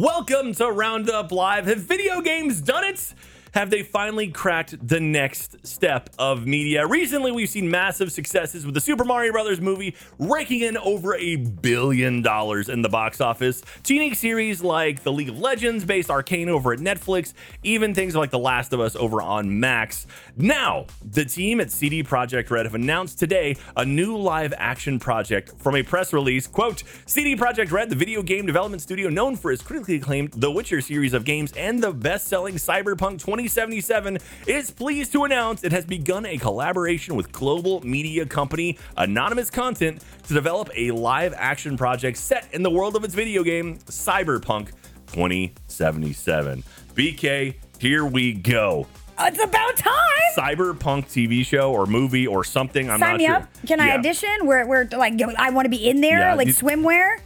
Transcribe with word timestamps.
Welcome 0.00 0.54
to 0.54 0.70
Roundup 0.70 1.32
Live. 1.32 1.66
Have 1.66 1.78
video 1.78 2.20
games 2.20 2.60
done 2.60 2.84
it? 2.84 3.14
Have 3.52 3.70
they 3.70 3.82
finally 3.82 4.28
cracked 4.28 4.86
the 4.86 5.00
next 5.00 5.66
step 5.66 6.10
of 6.18 6.46
media? 6.46 6.86
Recently, 6.86 7.32
we've 7.32 7.48
seen 7.48 7.70
massive 7.70 8.12
successes 8.12 8.66
with 8.66 8.74
the 8.74 8.80
Super 8.80 9.04
Mario 9.04 9.32
Brothers 9.32 9.60
movie 9.60 9.94
raking 10.18 10.60
in 10.60 10.76
over 10.76 11.14
a 11.14 11.36
billion 11.36 12.20
dollars 12.22 12.68
in 12.68 12.82
the 12.82 12.88
box 12.88 13.20
office. 13.20 13.62
Unique 13.86 14.16
series 14.16 14.62
like 14.62 15.02
the 15.02 15.10
League 15.10 15.30
of 15.30 15.38
Legends 15.38 15.84
based 15.84 16.10
Arcane 16.10 16.50
over 16.50 16.74
at 16.74 16.78
Netflix, 16.78 17.32
even 17.62 17.94
things 17.94 18.14
like 18.14 18.30
The 18.30 18.38
Last 18.38 18.74
of 18.74 18.80
Us 18.80 18.94
over 18.94 19.22
on 19.22 19.58
Max. 19.58 20.06
Now, 20.36 20.86
the 21.02 21.24
team 21.24 21.58
at 21.60 21.70
CD 21.70 22.04
Projekt 22.04 22.50
Red 22.50 22.66
have 22.66 22.74
announced 22.74 23.18
today 23.18 23.56
a 23.76 23.84
new 23.84 24.16
live 24.16 24.52
action 24.58 24.98
project 24.98 25.54
from 25.58 25.74
a 25.74 25.82
press 25.82 26.12
release. 26.12 26.46
Quote, 26.46 26.82
CD 27.06 27.34
Projekt 27.34 27.72
Red, 27.72 27.88
the 27.88 27.96
video 27.96 28.22
game 28.22 28.44
development 28.44 28.82
studio 28.82 29.08
known 29.08 29.36
for 29.36 29.50
its 29.50 29.62
critically 29.62 29.96
acclaimed 29.96 30.32
The 30.32 30.50
Witcher 30.50 30.82
series 30.82 31.14
of 31.14 31.24
games 31.24 31.52
and 31.56 31.82
the 31.82 31.92
best-selling 31.92 32.56
Cyberpunk 32.56 33.18
2077, 33.48 34.18
is 34.48 34.70
pleased 34.72 35.12
to 35.12 35.22
announce 35.24 35.62
it 35.62 35.70
has 35.70 35.84
begun 35.86 36.26
a 36.26 36.36
collaboration 36.38 37.14
with 37.14 37.30
global 37.30 37.80
media 37.86 38.26
company 38.26 38.76
Anonymous 38.96 39.48
Content 39.48 40.02
to 40.26 40.34
develop 40.34 40.68
a 40.76 40.90
live 40.90 41.32
action 41.36 41.76
project 41.76 42.16
set 42.18 42.48
in 42.52 42.62
the 42.64 42.70
world 42.70 42.96
of 42.96 43.04
its 43.04 43.14
video 43.14 43.44
game, 43.44 43.78
Cyberpunk 43.86 44.72
2077. 45.12 46.64
BK, 46.94 47.54
here 47.78 48.04
we 48.04 48.32
go. 48.32 48.86
Uh, 49.16 49.30
it's 49.32 49.42
about 49.42 49.76
time. 49.76 49.94
Cyberpunk 50.36 51.06
TV 51.06 51.44
show 51.44 51.72
or 51.72 51.86
movie 51.86 52.24
or 52.26 52.44
something. 52.44 52.88
I'm 52.88 53.00
Sign 53.00 53.10
not 53.10 53.18
me 53.18 53.26
sure. 53.26 53.34
up. 53.36 53.48
Can 53.66 53.80
I 53.80 53.86
Yeah. 53.88 53.94
audition? 53.94 54.46
Where, 54.46 54.64
where, 54.64 54.88
like, 54.96 55.20
I 55.36 55.50
want 55.50 55.64
to 55.66 55.70
be 55.70 55.88
in 55.88 56.00
there, 56.00 56.20
Yeah, 56.20 56.34
like 56.34 56.46
swimwear. 56.48 57.18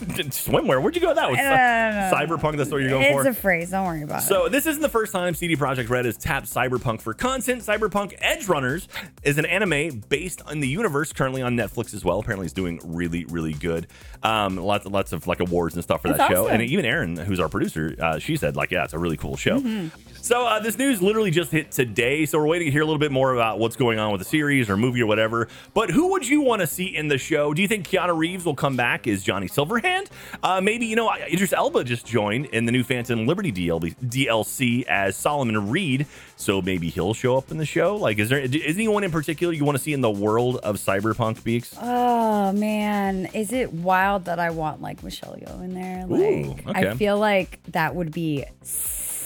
Swimwear. 0.30 0.82
Where'd 0.82 0.94
you 0.94 1.00
go 1.00 1.08
with 1.08 1.16
that? 1.16 1.28
Was 1.30 1.36
No, 1.38 1.44
no, 1.44 1.50
no. 1.50 2.10
Cyberpunk. 2.12 2.56
That's 2.56 2.70
what 2.70 2.78
you're 2.80 2.90
going 2.90 3.02
It's 3.02 3.12
for. 3.12 3.26
It's 3.28 3.38
a 3.38 3.40
phrase. 3.40 3.70
Don't 3.70 3.86
worry 3.86 4.02
about 4.02 4.22
it. 4.22 4.26
So 4.26 4.48
this 4.48 4.66
isn't 4.66 4.80
the 4.82 4.88
first 4.88 5.12
time 5.12 5.34
CD 5.34 5.56
Projekt 5.56 5.88
Red 5.88 6.04
has 6.04 6.16
tapped 6.16 6.46
Cyberpunk 6.46 7.00
for 7.00 7.14
content. 7.14 7.62
Cyberpunk 7.62 8.18
Edgerunners 8.20 8.86
is 9.22 9.38
an 9.38 9.44
anime 9.46 10.00
based 10.08 10.42
on 10.46 10.60
the 10.60 10.68
universe 10.68 11.12
currently 11.12 11.42
on 11.42 11.56
Netflix 11.56 11.94
as 11.94 12.04
well. 12.04 12.18
Apparently, 12.18 12.46
it's 12.46 12.54
doing 12.54 12.80
really, 12.84 13.24
really 13.26 13.52
good. 13.54 13.86
Um, 14.22 14.56
lots, 14.56 14.86
lots 14.86 15.12
of 15.12 15.26
like 15.26 15.40
awards 15.40 15.74
and 15.74 15.82
stuff 15.84 16.02
for 16.02 16.08
that 16.08 16.18
That's 16.18 16.32
show. 16.32 16.44
awesome. 16.44 16.60
And 16.60 16.62
even 16.70 16.84
Erin, 16.84 17.16
who's 17.16 17.40
our 17.40 17.48
producer, 17.48 17.94
uh, 18.00 18.18
she 18.18 18.36
said 18.36 18.56
like, 18.56 18.70
yeah, 18.70 18.84
it's 18.84 18.92
a 18.94 18.98
really 18.98 19.16
cool 19.16 19.36
show. 19.36 19.58
Mm-hmm. 19.60 19.88
So 20.22 20.46
uh, 20.46 20.60
this 20.60 20.78
news 20.78 21.00
literally 21.02 21.30
just 21.30 21.50
hit 21.50 21.72
today. 21.72 22.26
So 22.26 22.38
we're 22.38 22.46
waiting 22.46 22.66
to 22.66 22.72
hear 22.72 22.82
a 22.82 22.84
little 22.84 22.98
bit 23.00 23.10
more 23.10 23.32
about 23.32 23.58
what's 23.58 23.74
going 23.74 23.98
on 23.98 24.12
with 24.12 24.20
the 24.20 24.24
series 24.24 24.68
or 24.68 24.76
movie 24.76 25.02
or 25.02 25.06
whatever. 25.06 25.48
But 25.74 25.90
who 25.90 26.12
would 26.12 26.28
you 26.28 26.40
want 26.42 26.60
to 26.60 26.66
see 26.66 26.94
in 26.94 27.08
the 27.08 27.18
show? 27.18 27.54
Do 27.54 27.62
you 27.62 27.68
think 27.68 27.88
Keanu 27.88 28.16
Reeves 28.16 28.44
will 28.44 28.54
come 28.54 28.76
back 28.76 29.06
as 29.08 29.24
Johnny 29.24 29.48
Silverhand? 29.48 30.08
Uh, 30.42 30.60
maybe 30.60 30.86
you 30.86 30.94
know 30.94 31.10
Idris 31.12 31.52
Elba 31.52 31.84
just 31.84 32.06
joined 32.06 32.46
in 32.46 32.66
the 32.66 32.72
new 32.72 32.84
Phantom 32.84 33.26
Liberty 33.26 33.50
DLC 33.50 34.84
as 34.86 35.16
Solomon 35.16 35.70
Reed. 35.70 36.06
So 36.36 36.62
maybe 36.62 36.90
he'll 36.90 37.14
show 37.14 37.36
up 37.36 37.50
in 37.50 37.56
the 37.56 37.66
show. 37.66 37.96
Like, 37.96 38.18
is 38.18 38.28
there 38.28 38.38
is 38.38 38.76
anyone 38.76 39.04
in 39.04 39.10
particular 39.10 39.52
you 39.52 39.64
want 39.64 39.78
to 39.78 39.82
see 39.82 39.92
in 39.92 40.00
the 40.00 40.10
world 40.10 40.56
of 40.58 40.76
Cyberpunk? 40.76 41.42
Beaks. 41.42 41.74
oh 41.80 42.52
man, 42.52 43.26
is 43.34 43.52
it 43.52 43.72
wild 43.72 44.26
that 44.26 44.38
I 44.38 44.50
want 44.50 44.80
like 44.82 45.02
Michelle 45.02 45.34
Yeoh 45.34 45.64
in 45.64 45.74
there? 45.74 46.06
Like, 46.06 46.20
Ooh, 46.20 46.70
okay. 46.70 46.90
I 46.90 46.94
feel 46.94 47.18
like 47.18 47.58
that 47.68 47.94
would 47.94 48.12
be 48.12 48.44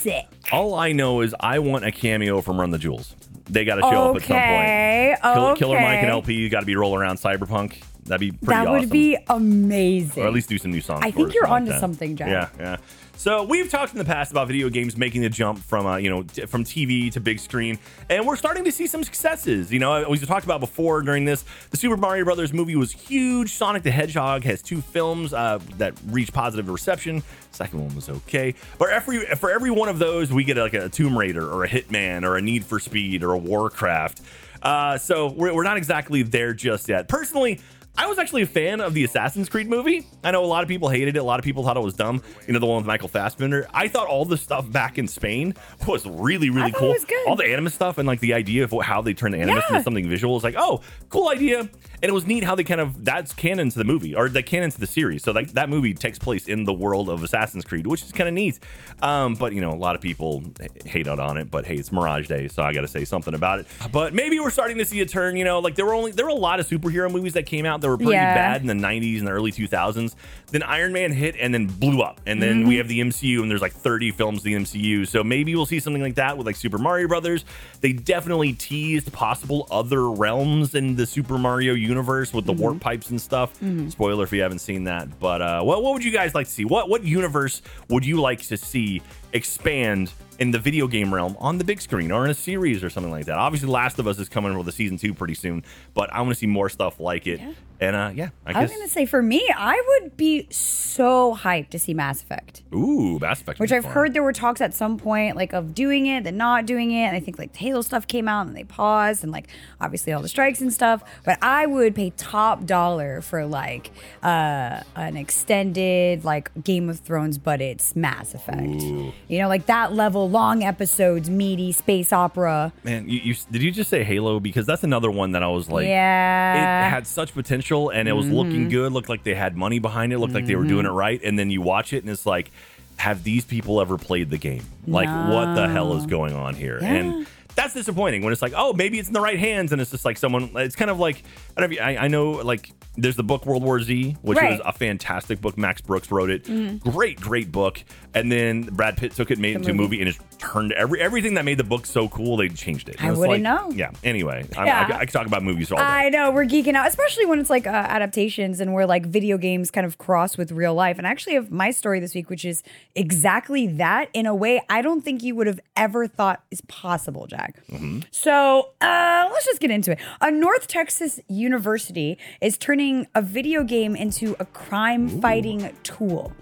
sick. 0.04 0.26
All 0.52 0.74
I 0.74 0.92
know 0.92 1.20
is 1.22 1.34
I 1.40 1.58
want 1.58 1.84
a 1.84 1.90
cameo 1.90 2.40
from 2.40 2.60
Run 2.60 2.70
the 2.70 2.78
Jewels. 2.78 3.14
They 3.46 3.64
got 3.64 3.76
to 3.76 3.80
show 3.82 4.10
up 4.10 4.16
at 4.16 4.22
some 4.22 4.36
Okay, 4.36 5.16
point. 5.22 5.34
Kill- 5.34 5.56
Killer 5.56 5.80
Mike 5.80 5.86
and 5.98 6.06
okay. 6.06 6.10
El-P 6.12 6.48
got 6.48 6.60
to 6.60 6.66
be 6.66 6.76
rolling 6.76 7.00
around 7.00 7.16
Cyberpunk. 7.18 7.82
That'd 8.04 8.20
be 8.20 8.30
pretty 8.32 8.46
that 8.46 8.66
awesome. 8.68 8.80
would 8.80 8.90
be 8.90 9.16
amazing. 9.28 10.22
or 10.22 10.26
at 10.26 10.32
least 10.32 10.48
do 10.48 10.58
some 10.58 10.70
new 10.70 10.80
songs. 10.80 11.00
I 11.04 11.10
think 11.10 11.34
you're 11.34 11.46
onto 11.46 11.72
something, 11.78 12.16
Jack. 12.16 12.28
Yeah, 12.28 12.48
yeah. 12.58 12.76
So 13.24 13.42
we've 13.42 13.70
talked 13.70 13.92
in 13.92 13.98
the 13.98 14.04
past 14.04 14.32
about 14.32 14.48
video 14.48 14.68
games 14.68 14.98
making 14.98 15.22
the 15.22 15.30
jump 15.30 15.58
from 15.58 15.86
uh, 15.86 15.96
you 15.96 16.10
know 16.10 16.24
t- 16.24 16.44
from 16.44 16.62
TV 16.62 17.10
to 17.12 17.20
big 17.20 17.40
screen, 17.40 17.78
and 18.10 18.26
we're 18.26 18.36
starting 18.36 18.64
to 18.64 18.70
see 18.70 18.86
some 18.86 19.02
successes. 19.02 19.72
You 19.72 19.78
know, 19.78 20.06
we 20.10 20.18
talked 20.18 20.44
about 20.44 20.60
before 20.60 21.00
during 21.00 21.24
this. 21.24 21.42
The 21.70 21.78
Super 21.78 21.96
Mario 21.96 22.24
Brothers 22.24 22.52
movie 22.52 22.76
was 22.76 22.92
huge. 22.92 23.54
Sonic 23.54 23.82
the 23.82 23.90
Hedgehog 23.90 24.44
has 24.44 24.60
two 24.60 24.82
films 24.82 25.32
uh, 25.32 25.58
that 25.78 25.94
reached 26.08 26.34
positive 26.34 26.68
reception. 26.68 27.22
Second 27.50 27.86
one 27.86 27.94
was 27.94 28.10
okay, 28.10 28.54
but 28.76 28.90
every 28.90 29.24
for 29.36 29.50
every 29.50 29.70
one 29.70 29.88
of 29.88 29.98
those, 29.98 30.30
we 30.30 30.44
get 30.44 30.58
like 30.58 30.74
a 30.74 30.90
Tomb 30.90 31.16
Raider 31.16 31.50
or 31.50 31.64
a 31.64 31.68
Hitman 31.68 32.24
or 32.24 32.36
a 32.36 32.42
Need 32.42 32.66
for 32.66 32.78
Speed 32.78 33.22
or 33.22 33.32
a 33.32 33.38
Warcraft. 33.38 34.20
Uh, 34.62 34.98
so 34.98 35.30
we're, 35.30 35.54
we're 35.54 35.64
not 35.64 35.78
exactly 35.78 36.22
there 36.22 36.52
just 36.52 36.90
yet. 36.90 37.08
Personally, 37.08 37.58
I 37.96 38.06
was 38.06 38.18
actually 38.18 38.42
a 38.42 38.46
fan 38.46 38.80
of 38.80 38.92
the 38.92 39.04
Assassin's 39.04 39.48
Creed 39.48 39.68
movie. 39.68 40.04
I 40.24 40.32
know 40.32 40.44
a 40.44 40.46
lot 40.46 40.62
of 40.64 40.68
people 40.68 40.88
hated 40.88 41.14
it. 41.16 41.20
A 41.20 41.22
lot 41.22 41.38
of 41.38 41.44
people 41.44 41.62
thought 41.62 41.76
it 41.76 41.82
was 41.82 41.94
dumb. 41.94 42.22
You 42.46 42.52
know, 42.52 42.58
the 42.58 42.66
one 42.66 42.78
with 42.78 42.86
Michael 42.86 43.06
Fassbender. 43.08 43.68
I 43.72 43.86
thought 43.86 44.08
all 44.08 44.24
the 44.24 44.36
stuff 44.36 44.70
back 44.70 44.98
in 44.98 45.06
Spain 45.06 45.54
was 45.86 46.04
really, 46.04 46.50
really 46.50 46.72
cool. 46.72 46.88
was 46.88 47.04
good. 47.04 47.28
All 47.28 47.36
the 47.36 47.46
Animus 47.46 47.72
stuff 47.74 47.98
and 47.98 48.06
like 48.06 48.18
the 48.18 48.34
idea 48.34 48.64
of 48.64 48.74
how 48.82 49.00
they 49.00 49.14
turn 49.14 49.30
the 49.30 49.38
Animus 49.38 49.62
Yeah. 49.70 49.76
into 49.76 49.84
something 49.84 50.08
visual 50.08 50.36
is 50.36 50.42
like, 50.42 50.56
oh, 50.58 50.80
cool 51.08 51.28
idea. 51.28 51.60
And 51.60 51.70
it 52.02 52.12
was 52.12 52.26
neat 52.26 52.42
how 52.44 52.54
they 52.56 52.64
kind 52.64 52.80
of 52.80 53.04
that's 53.04 53.32
canon 53.32 53.70
to 53.70 53.78
the 53.78 53.84
movie 53.84 54.14
or 54.14 54.28
the 54.28 54.42
canon 54.42 54.70
to 54.72 54.80
the 54.80 54.86
series. 54.88 55.22
So 55.22 55.30
like 55.32 55.52
that 55.52 55.68
movie 55.70 55.94
takes 55.94 56.18
place 56.18 56.48
in 56.48 56.64
the 56.64 56.72
world 56.74 57.08
of 57.08 57.22
Assassin's 57.22 57.64
Creed, 57.64 57.86
which 57.86 58.02
is 58.02 58.10
kind 58.12 58.28
of 58.28 58.34
neat. 58.34 58.58
Um, 59.02 59.34
but 59.34 59.52
you 59.54 59.60
know, 59.60 59.70
a 59.70 59.74
lot 59.78 59.94
of 59.94 60.00
people 60.00 60.42
hate 60.84 61.06
out 61.06 61.20
on 61.20 61.36
it. 61.38 61.50
But 61.50 61.64
hey, 61.64 61.76
it's 61.76 61.92
Mirage 61.92 62.26
Day, 62.28 62.48
so 62.48 62.62
I 62.64 62.72
got 62.74 62.80
to 62.82 62.88
say 62.88 63.04
something 63.04 63.34
about 63.34 63.60
it. 63.60 63.66
But 63.92 64.12
maybe 64.14 64.40
we're 64.40 64.50
starting 64.50 64.78
to 64.78 64.84
see 64.84 65.00
a 65.00 65.06
turn. 65.06 65.36
You 65.36 65.44
know, 65.44 65.60
like 65.60 65.76
there 65.76 65.86
were 65.86 65.94
only 65.94 66.10
there 66.10 66.26
were 66.26 66.30
a 66.32 66.34
lot 66.34 66.58
of 66.60 66.68
superhero 66.68 67.10
movies 67.10 67.34
that 67.34 67.46
came 67.46 67.64
out 67.64 67.80
that 67.84 67.90
were 67.90 67.96
pretty 67.96 68.12
Yeah. 68.12 68.34
bad 68.34 68.60
in 68.60 68.66
the 68.66 68.74
90s 68.74 69.18
and 69.18 69.26
the 69.28 69.32
early 69.32 69.52
2000s. 69.52 70.16
Then 70.50 70.62
Iron 70.62 70.92
Man 70.92 71.12
hit 71.12 71.36
and 71.38 71.52
then 71.54 71.66
blew 71.66 72.00
up. 72.02 72.20
And 72.26 72.40
then 72.42 72.60
Mm-hmm. 72.60 72.68
we 72.68 72.76
have 72.76 72.88
the 72.88 73.00
MCU 73.00 73.42
and 73.42 73.50
there's 73.50 73.60
like 73.62 73.72
30 73.72 74.10
films 74.12 74.44
in 74.44 74.52
the 74.52 74.58
MCU. 74.58 75.06
So 75.06 75.22
maybe 75.24 75.54
we'll 75.54 75.66
see 75.66 75.80
something 75.80 76.02
like 76.02 76.14
that 76.16 76.36
with 76.36 76.46
like 76.46 76.56
Super 76.56 76.78
Mario 76.78 77.06
Brothers. 77.08 77.44
They 77.80 77.92
definitely 77.92 78.52
teased 78.52 79.12
possible 79.12 79.66
other 79.70 80.10
realms 80.10 80.74
in 80.74 80.96
the 80.96 81.06
Super 81.06 81.38
Mario 81.38 81.74
universe 81.74 82.32
with 82.32 82.46
the 82.46 82.52
Mm-hmm. 82.52 82.62
warp 82.62 82.80
pipes 82.80 83.10
and 83.10 83.20
stuff. 83.20 83.52
Spoiler 83.88 84.24
if 84.24 84.32
you 84.32 84.42
haven't 84.42 84.60
seen 84.60 84.84
that. 84.84 85.18
But 85.20 85.42
uh 85.42 85.62
what, 85.62 85.82
what 85.82 85.92
would 85.94 86.04
you 86.04 86.12
guys 86.12 86.34
like 86.34 86.46
to 86.46 86.52
see? 86.52 86.64
What 86.64 86.88
what 86.88 87.04
universe 87.04 87.62
would 87.88 88.04
you 88.06 88.20
like 88.20 88.40
to 88.48 88.56
see 88.56 89.02
expand 89.32 90.12
in 90.38 90.50
the 90.50 90.58
video 90.58 90.86
game 90.86 91.12
realm 91.12 91.36
on 91.38 91.58
the 91.58 91.64
big 91.64 91.80
screen 91.80 92.10
or 92.10 92.24
in 92.24 92.30
a 92.30 92.34
series 92.34 92.82
or 92.82 92.88
something 92.90 93.10
like 93.12 93.26
that? 93.26 93.36
Obviously 93.36 93.68
Last 93.68 93.98
of 93.98 94.06
Us 94.06 94.18
is 94.18 94.28
coming 94.28 94.56
with 94.56 94.66
a 94.68 94.72
season 94.72 94.96
2 94.96 95.12
pretty 95.14 95.34
soon, 95.34 95.62
but 95.92 96.12
I 96.12 96.20
want 96.20 96.30
to 96.30 96.36
see 96.36 96.46
more 96.46 96.68
stuff 96.68 96.98
like 97.00 97.26
it. 97.26 97.40
And 97.84 97.96
uh 97.96 98.10
yeah, 98.14 98.30
I, 98.46 98.52
I 98.52 98.62
was 98.62 98.70
guess 98.70 98.78
gonna 98.78 98.88
say 98.88 99.06
for 99.06 99.20
me, 99.22 99.46
I 99.56 99.82
would 100.00 100.16
be 100.16 100.46
so 100.50 101.34
hyped 101.34 101.70
to 101.70 101.78
see 101.78 101.92
Mass 101.94 102.22
Effect. 102.22 102.62
Ooh, 102.74 103.18
Mass 103.18 103.40
Effect. 103.40 103.58
would 103.58 103.64
Which 103.64 103.70
be 103.70 103.76
I've 103.76 103.84
fun. 103.84 103.92
heard 103.92 104.14
there 104.14 104.22
were 104.22 104.32
talks 104.32 104.60
at 104.60 104.72
some 104.74 104.96
point, 104.98 105.36
like 105.36 105.52
of 105.52 105.74
doing 105.74 106.06
it, 106.06 106.24
then 106.24 106.36
not 106.36 106.66
doing 106.66 106.90
it. 106.92 107.04
And 107.04 107.16
I 107.16 107.20
think 107.20 107.38
like 107.38 107.54
Halo 107.54 107.82
stuff 107.82 108.06
came 108.06 108.26
out 108.28 108.46
and 108.46 108.56
they 108.56 108.64
paused, 108.64 109.22
and 109.22 109.32
like 109.32 109.48
obviously 109.80 110.12
all 110.12 110.22
the 110.22 110.28
strikes 110.28 110.60
and 110.60 110.72
stuff. 110.72 111.02
But 111.24 111.38
I 111.42 111.66
would 111.66 111.94
pay 111.94 112.10
top 112.16 112.64
dollar 112.64 113.20
for 113.20 113.44
like 113.44 113.90
uh, 114.22 114.80
an 114.96 115.16
extended 115.16 116.24
like 116.24 116.50
Game 116.62 116.88
of 116.88 117.00
Thrones, 117.00 117.38
but 117.38 117.60
it's 117.60 117.94
Mass 117.94 118.34
Effect. 118.34 118.82
You 119.28 119.38
know, 119.38 119.48
like 119.48 119.66
that 119.66 119.92
level, 119.92 120.30
long 120.30 120.62
episodes, 120.62 121.28
meaty 121.28 121.72
space 121.72 122.12
opera. 122.12 122.72
Man, 122.82 123.08
you, 123.08 123.20
you 123.20 123.34
did 123.50 123.62
you 123.62 123.70
just 123.70 123.90
say 123.90 124.04
Halo? 124.04 124.40
Because 124.40 124.64
that's 124.66 124.84
another 124.84 125.10
one 125.10 125.32
that 125.32 125.42
I 125.42 125.48
was 125.48 125.68
like, 125.68 125.86
yeah, 125.86 126.86
it 126.86 126.90
had 126.90 127.06
such 127.06 127.34
potential 127.34 127.73
and 127.74 128.08
it 128.08 128.12
was 128.12 128.28
looking 128.28 128.62
mm-hmm. 128.62 128.70
good. 128.70 128.92
Looked 128.92 129.08
like 129.08 129.24
they 129.24 129.34
had 129.34 129.56
money 129.56 129.78
behind 129.78 130.12
it. 130.12 130.18
Looked 130.18 130.34
like 130.34 130.46
they 130.46 130.56
were 130.56 130.64
doing 130.64 130.86
it 130.86 130.88
mm-hmm. 130.88 130.96
right. 130.96 131.20
And 131.22 131.38
then 131.38 131.50
you 131.50 131.62
watch 131.62 131.92
it 131.92 132.02
and 132.02 132.10
it's 132.10 132.26
like, 132.26 132.50
have 132.96 133.24
these 133.24 133.44
people 133.44 133.80
ever 133.80 133.98
played 133.98 134.30
the 134.30 134.38
game? 134.38 134.64
Like, 134.86 135.08
what 135.08 135.54
the 135.54 135.68
hell 135.68 135.96
is 135.96 136.06
going 136.06 136.34
on 136.34 136.54
here? 136.54 136.78
And 136.80 137.26
that's 137.54 137.74
disappointing 137.74 138.22
when 138.22 138.32
it's 138.32 138.42
like, 138.42 138.52
oh, 138.56 138.72
maybe 138.72 138.98
it's 138.98 139.08
in 139.08 139.14
the 139.14 139.20
right 139.20 139.38
hands, 139.38 139.72
and 139.72 139.80
it's 139.80 139.90
just 139.90 140.04
like 140.04 140.16
someone. 140.18 140.50
It's 140.56 140.76
kind 140.76 140.90
of 140.90 140.98
like 140.98 141.22
I 141.56 141.60
don't 141.60 141.70
know. 141.70 141.76
You, 141.76 141.82
I, 141.82 142.04
I 142.04 142.08
know 142.08 142.32
like 142.32 142.72
there's 142.96 143.16
the 143.16 143.22
book 143.22 143.46
World 143.46 143.62
War 143.62 143.80
Z, 143.80 144.16
which 144.22 144.38
Right. 144.38 144.52
was 144.52 144.60
a 144.64 144.72
fantastic 144.72 145.40
book. 145.40 145.58
Max 145.58 145.80
Brooks 145.80 146.10
wrote 146.10 146.30
it. 146.30 146.44
Mm-hmm. 146.44 146.90
Great, 146.90 147.20
great 147.20 147.50
book. 147.50 147.82
And 148.14 148.30
then 148.30 148.62
Brad 148.62 148.96
Pitt 148.96 149.12
took 149.12 149.30
it, 149.30 149.38
made 149.38 149.52
it 149.52 149.56
into 149.56 149.70
a 149.70 149.74
movie, 149.74 150.00
and 150.00 150.08
it 150.08 150.16
turned 150.52 150.72
every 150.72 151.00
everything 151.00 151.34
that 151.34 151.44
made 151.44 151.58
the 151.58 151.64
book 151.64 151.86
so 151.86 152.08
cool. 152.08 152.36
They 152.36 152.48
changed 152.48 152.88
it. 152.88 152.96
I 153.00 153.04
And 153.04 153.10
it's 153.12 153.18
wouldn't 153.18 153.42
like- 153.44 153.60
know. 153.60 153.70
Yeah. 153.72 153.90
Anyway, 154.02 154.46
I, 154.56 154.64
Yeah. 154.66 154.88
I, 154.90 154.96
I 154.98 155.04
could 155.06 155.12
talk 155.12 155.26
about 155.26 155.42
movies 155.42 155.70
all 155.72 155.78
day. 155.78 155.84
I 155.84 156.08
know 156.10 156.30
we're 156.30 156.44
geeking 156.44 156.74
out, 156.74 156.86
especially 156.86 157.26
when 157.26 157.38
it's 157.40 157.50
like 157.50 157.66
uh, 157.66 157.70
adaptations 157.70 158.60
and 158.60 158.72
where 158.72 158.86
like 158.86 159.06
video 159.06 159.38
games 159.38 159.70
kind 159.70 159.86
of 159.86 159.98
cross 159.98 160.36
with 160.36 160.52
real 160.52 160.74
life. 160.74 160.98
And 160.98 161.06
I 161.06 161.10
actually 161.10 161.34
have 161.34 161.50
my 161.50 161.70
story 161.70 162.00
this 162.00 162.14
week, 162.14 162.30
which 162.30 162.44
is 162.44 162.62
exactly 162.94 163.66
that 163.66 164.08
in 164.12 164.26
a 164.26 164.34
way 164.34 164.62
I 164.68 164.82
don't 164.82 165.02
think 165.02 165.22
you 165.22 165.34
would 165.34 165.46
have 165.46 165.60
ever 165.76 166.06
thought 166.06 166.42
is 166.50 166.60
possible, 166.62 167.26
Jack. 167.26 167.62
So 168.10 168.70
uh, 168.80 169.28
let's 169.32 169.46
just 169.46 169.60
get 169.60 169.70
into 169.70 169.92
it. 169.92 169.98
A 170.20 170.30
North 170.30 170.66
Texas 170.68 171.20
university 171.28 172.18
is 172.40 172.56
turning 172.58 173.06
a 173.14 173.22
video 173.22 173.62
game 173.64 173.96
into 173.96 174.36
a 174.38 174.44
crime 174.44 175.08
fighting 175.20 175.74
tool. 175.82 176.32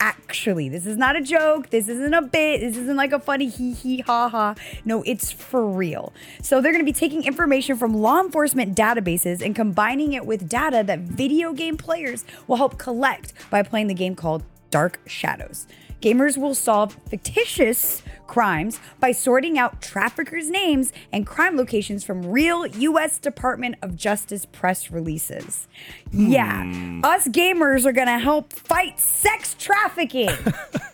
Actually, 0.00 0.68
this 0.68 0.86
is 0.86 0.96
not 0.96 1.16
a 1.16 1.20
joke. 1.20 1.70
This 1.70 1.88
isn't 1.88 2.14
a 2.14 2.22
bit. 2.22 2.60
This 2.60 2.76
isn't 2.76 2.96
like 2.96 3.12
a 3.12 3.18
funny 3.18 3.48
hee 3.48 3.72
hee 3.72 4.00
ha 4.00 4.28
ha. 4.28 4.54
No, 4.84 5.02
it's 5.02 5.32
for 5.32 5.66
real. 5.66 6.12
So 6.40 6.60
they're 6.60 6.72
going 6.72 6.84
to 6.84 6.90
be 6.90 6.92
taking 6.92 7.24
information 7.24 7.76
from 7.76 7.94
law 7.94 8.20
enforcement 8.20 8.76
databases 8.76 9.44
and 9.44 9.56
combining 9.56 10.12
it 10.12 10.24
with 10.24 10.48
data 10.48 10.84
that 10.86 11.00
video 11.00 11.52
game 11.52 11.76
players 11.76 12.24
will 12.46 12.56
help 12.56 12.78
collect 12.78 13.32
by 13.50 13.62
playing 13.62 13.88
the 13.88 13.94
game 13.94 14.14
called 14.14 14.44
Dark 14.70 15.00
Shadows. 15.06 15.66
Gamers 16.00 16.36
will 16.36 16.54
solve 16.54 16.96
fictitious 17.08 18.02
crimes 18.28 18.78
by 19.00 19.10
sorting 19.10 19.58
out 19.58 19.82
traffickers' 19.82 20.48
names 20.48 20.92
and 21.12 21.26
crime 21.26 21.56
locations 21.56 22.04
from 22.04 22.26
real 22.26 22.66
U.S. 22.66 23.18
Department 23.18 23.76
of 23.82 23.96
Justice 23.96 24.46
press 24.46 24.90
releases. 24.90 25.66
Yeah, 26.12 26.62
hmm. 26.62 27.00
us 27.04 27.26
gamers 27.28 27.84
are 27.84 27.92
gonna 27.92 28.18
help 28.18 28.52
fight 28.52 29.00
sex 29.00 29.56
trafficking. 29.58 30.30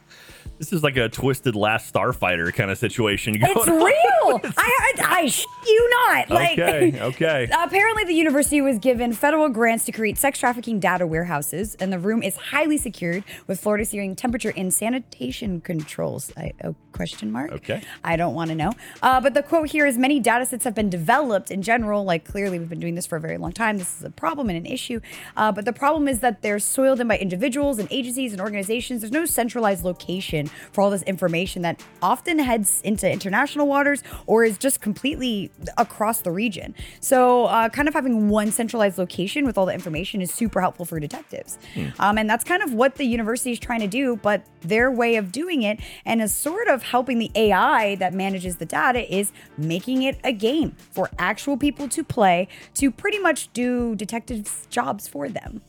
This 0.65 0.73
is 0.73 0.83
like 0.83 0.97
a 0.97 1.11
twisted 1.11 1.55
Last 1.55 1.93
Starfighter 1.93 2.51
kind 2.55 2.71
of 2.71 2.79
situation. 2.79 3.37
It's 3.43 3.69
on. 3.69 3.77
real. 3.77 4.41
I, 4.57 4.95
I, 4.97 5.21
I 5.21 5.27
sh- 5.29 5.45
you 5.67 5.91
not. 5.91 6.31
Like, 6.31 6.59
Okay, 6.59 6.99
okay. 7.03 7.49
Apparently, 7.53 8.05
the 8.05 8.15
university 8.15 8.63
was 8.63 8.79
given 8.79 9.13
federal 9.13 9.51
grants 9.51 9.85
to 9.85 9.93
create 9.93 10.17
sex 10.17 10.39
trafficking 10.39 10.81
data 10.81 11.07
warehouses, 11.07 11.75
and 11.75 11.93
the 11.93 11.99
room 11.99 12.23
is 12.23 12.37
highly 12.37 12.79
secured 12.79 13.25
with 13.47 13.61
floor 13.61 13.77
to 13.77 13.85
ceiling 13.85 14.17
temperature 14.17 14.55
and 14.57 14.73
sanitation 14.73 15.61
controls. 15.61 16.33
I, 16.39 16.53
oh, 16.65 16.75
question 16.93 17.31
mark. 17.31 17.53
Okay. 17.53 17.83
I 18.03 18.17
don't 18.17 18.35
want 18.35 18.49
to 18.49 18.55
know. 18.57 18.73
Uh, 19.03 19.21
but 19.21 19.35
the 19.35 19.43
quote 19.43 19.69
here 19.69 19.85
is 19.85 19.99
many 19.99 20.21
data 20.21 20.47
sets 20.47 20.65
have 20.65 20.75
been 20.75 20.89
developed 20.89 21.51
in 21.51 21.61
general. 21.61 22.05
Like, 22.05 22.25
clearly, 22.25 22.59
we've 22.59 22.71
been 22.71 22.81
doing 22.81 22.95
this 22.95 23.07
for 23.07 23.17
a 23.17 23.21
very 23.21 23.37
long 23.37 23.53
time. 23.53 23.77
This 23.77 23.99
is 23.99 24.05
a 24.05 24.11
problem 24.11 24.49
and 24.49 24.57
an 24.57 24.67
issue. 24.67 25.01
Uh, 25.37 25.53
but 25.53 25.67
the 25.67 25.73
problem 25.75 26.09
is 26.09 26.21
that 26.21 26.41
they're 26.41 26.59
soiled 26.59 27.01
in 27.01 27.09
by 27.09 27.19
individuals 27.19 27.79
and 27.79 27.89
agencies 27.91 28.33
and 28.33 28.41
organizations. 28.41 29.03
There's 29.03 29.13
no 29.13 29.27
centralized 29.27 29.85
location 29.85 30.49
for 30.73 30.83
all 30.83 30.91
this 30.91 31.03
information 31.03 31.63
that 31.63 31.83
often 32.03 32.39
heads 32.39 32.81
into 32.83 33.11
international 33.11 33.67
waters 33.67 34.03
or 34.27 34.45
is 34.45 34.59
just 34.59 34.81
completely 34.81 35.51
across 35.79 36.21
the 36.21 36.31
region. 36.31 36.75
So, 37.01 37.47
uh, 37.47 37.69
kind 37.69 37.89
of 37.89 37.95
having 37.95 38.29
one 38.29 38.51
centralized 38.51 38.99
location 38.99 39.45
with 39.45 39.59
all 39.59 39.67
the 39.67 39.75
information 39.75 40.21
is 40.21 40.33
super 40.33 40.61
helpful 40.61 40.85
for 40.85 41.01
detectives. 41.01 41.59
Um, 41.99 42.19
and 42.19 42.29
that's 42.29 42.45
kind 42.45 42.63
of 42.63 42.73
what 42.73 42.97
the 42.97 43.05
university 43.05 43.53
is 43.53 43.59
trying 43.59 43.81
to 43.81 43.87
do, 43.87 44.17
but 44.17 44.45
their 44.61 44.91
way 44.91 45.17
of 45.17 45.33
doing 45.33 45.63
it 45.63 45.81
and 46.05 46.21
is 46.23 46.35
sort 46.35 46.69
of 46.69 46.83
helping 46.83 47.19
the 47.19 47.31
AI 47.35 47.95
that 47.97 48.13
manages 48.13 48.57
the 48.57 48.67
data 48.67 49.13
is 49.15 49.33
making 49.57 50.03
it 50.03 50.19
a 50.25 50.33
game 50.33 50.75
for 50.93 51.11
actual 51.19 51.57
people 51.57 51.89
to 51.89 52.05
play 52.05 52.49
to 52.75 52.91
pretty 52.91 53.19
much 53.19 53.53
do 53.53 53.95
detectives' 53.95 54.67
jobs 54.71 55.09
for 55.09 55.29
them. 55.29 55.63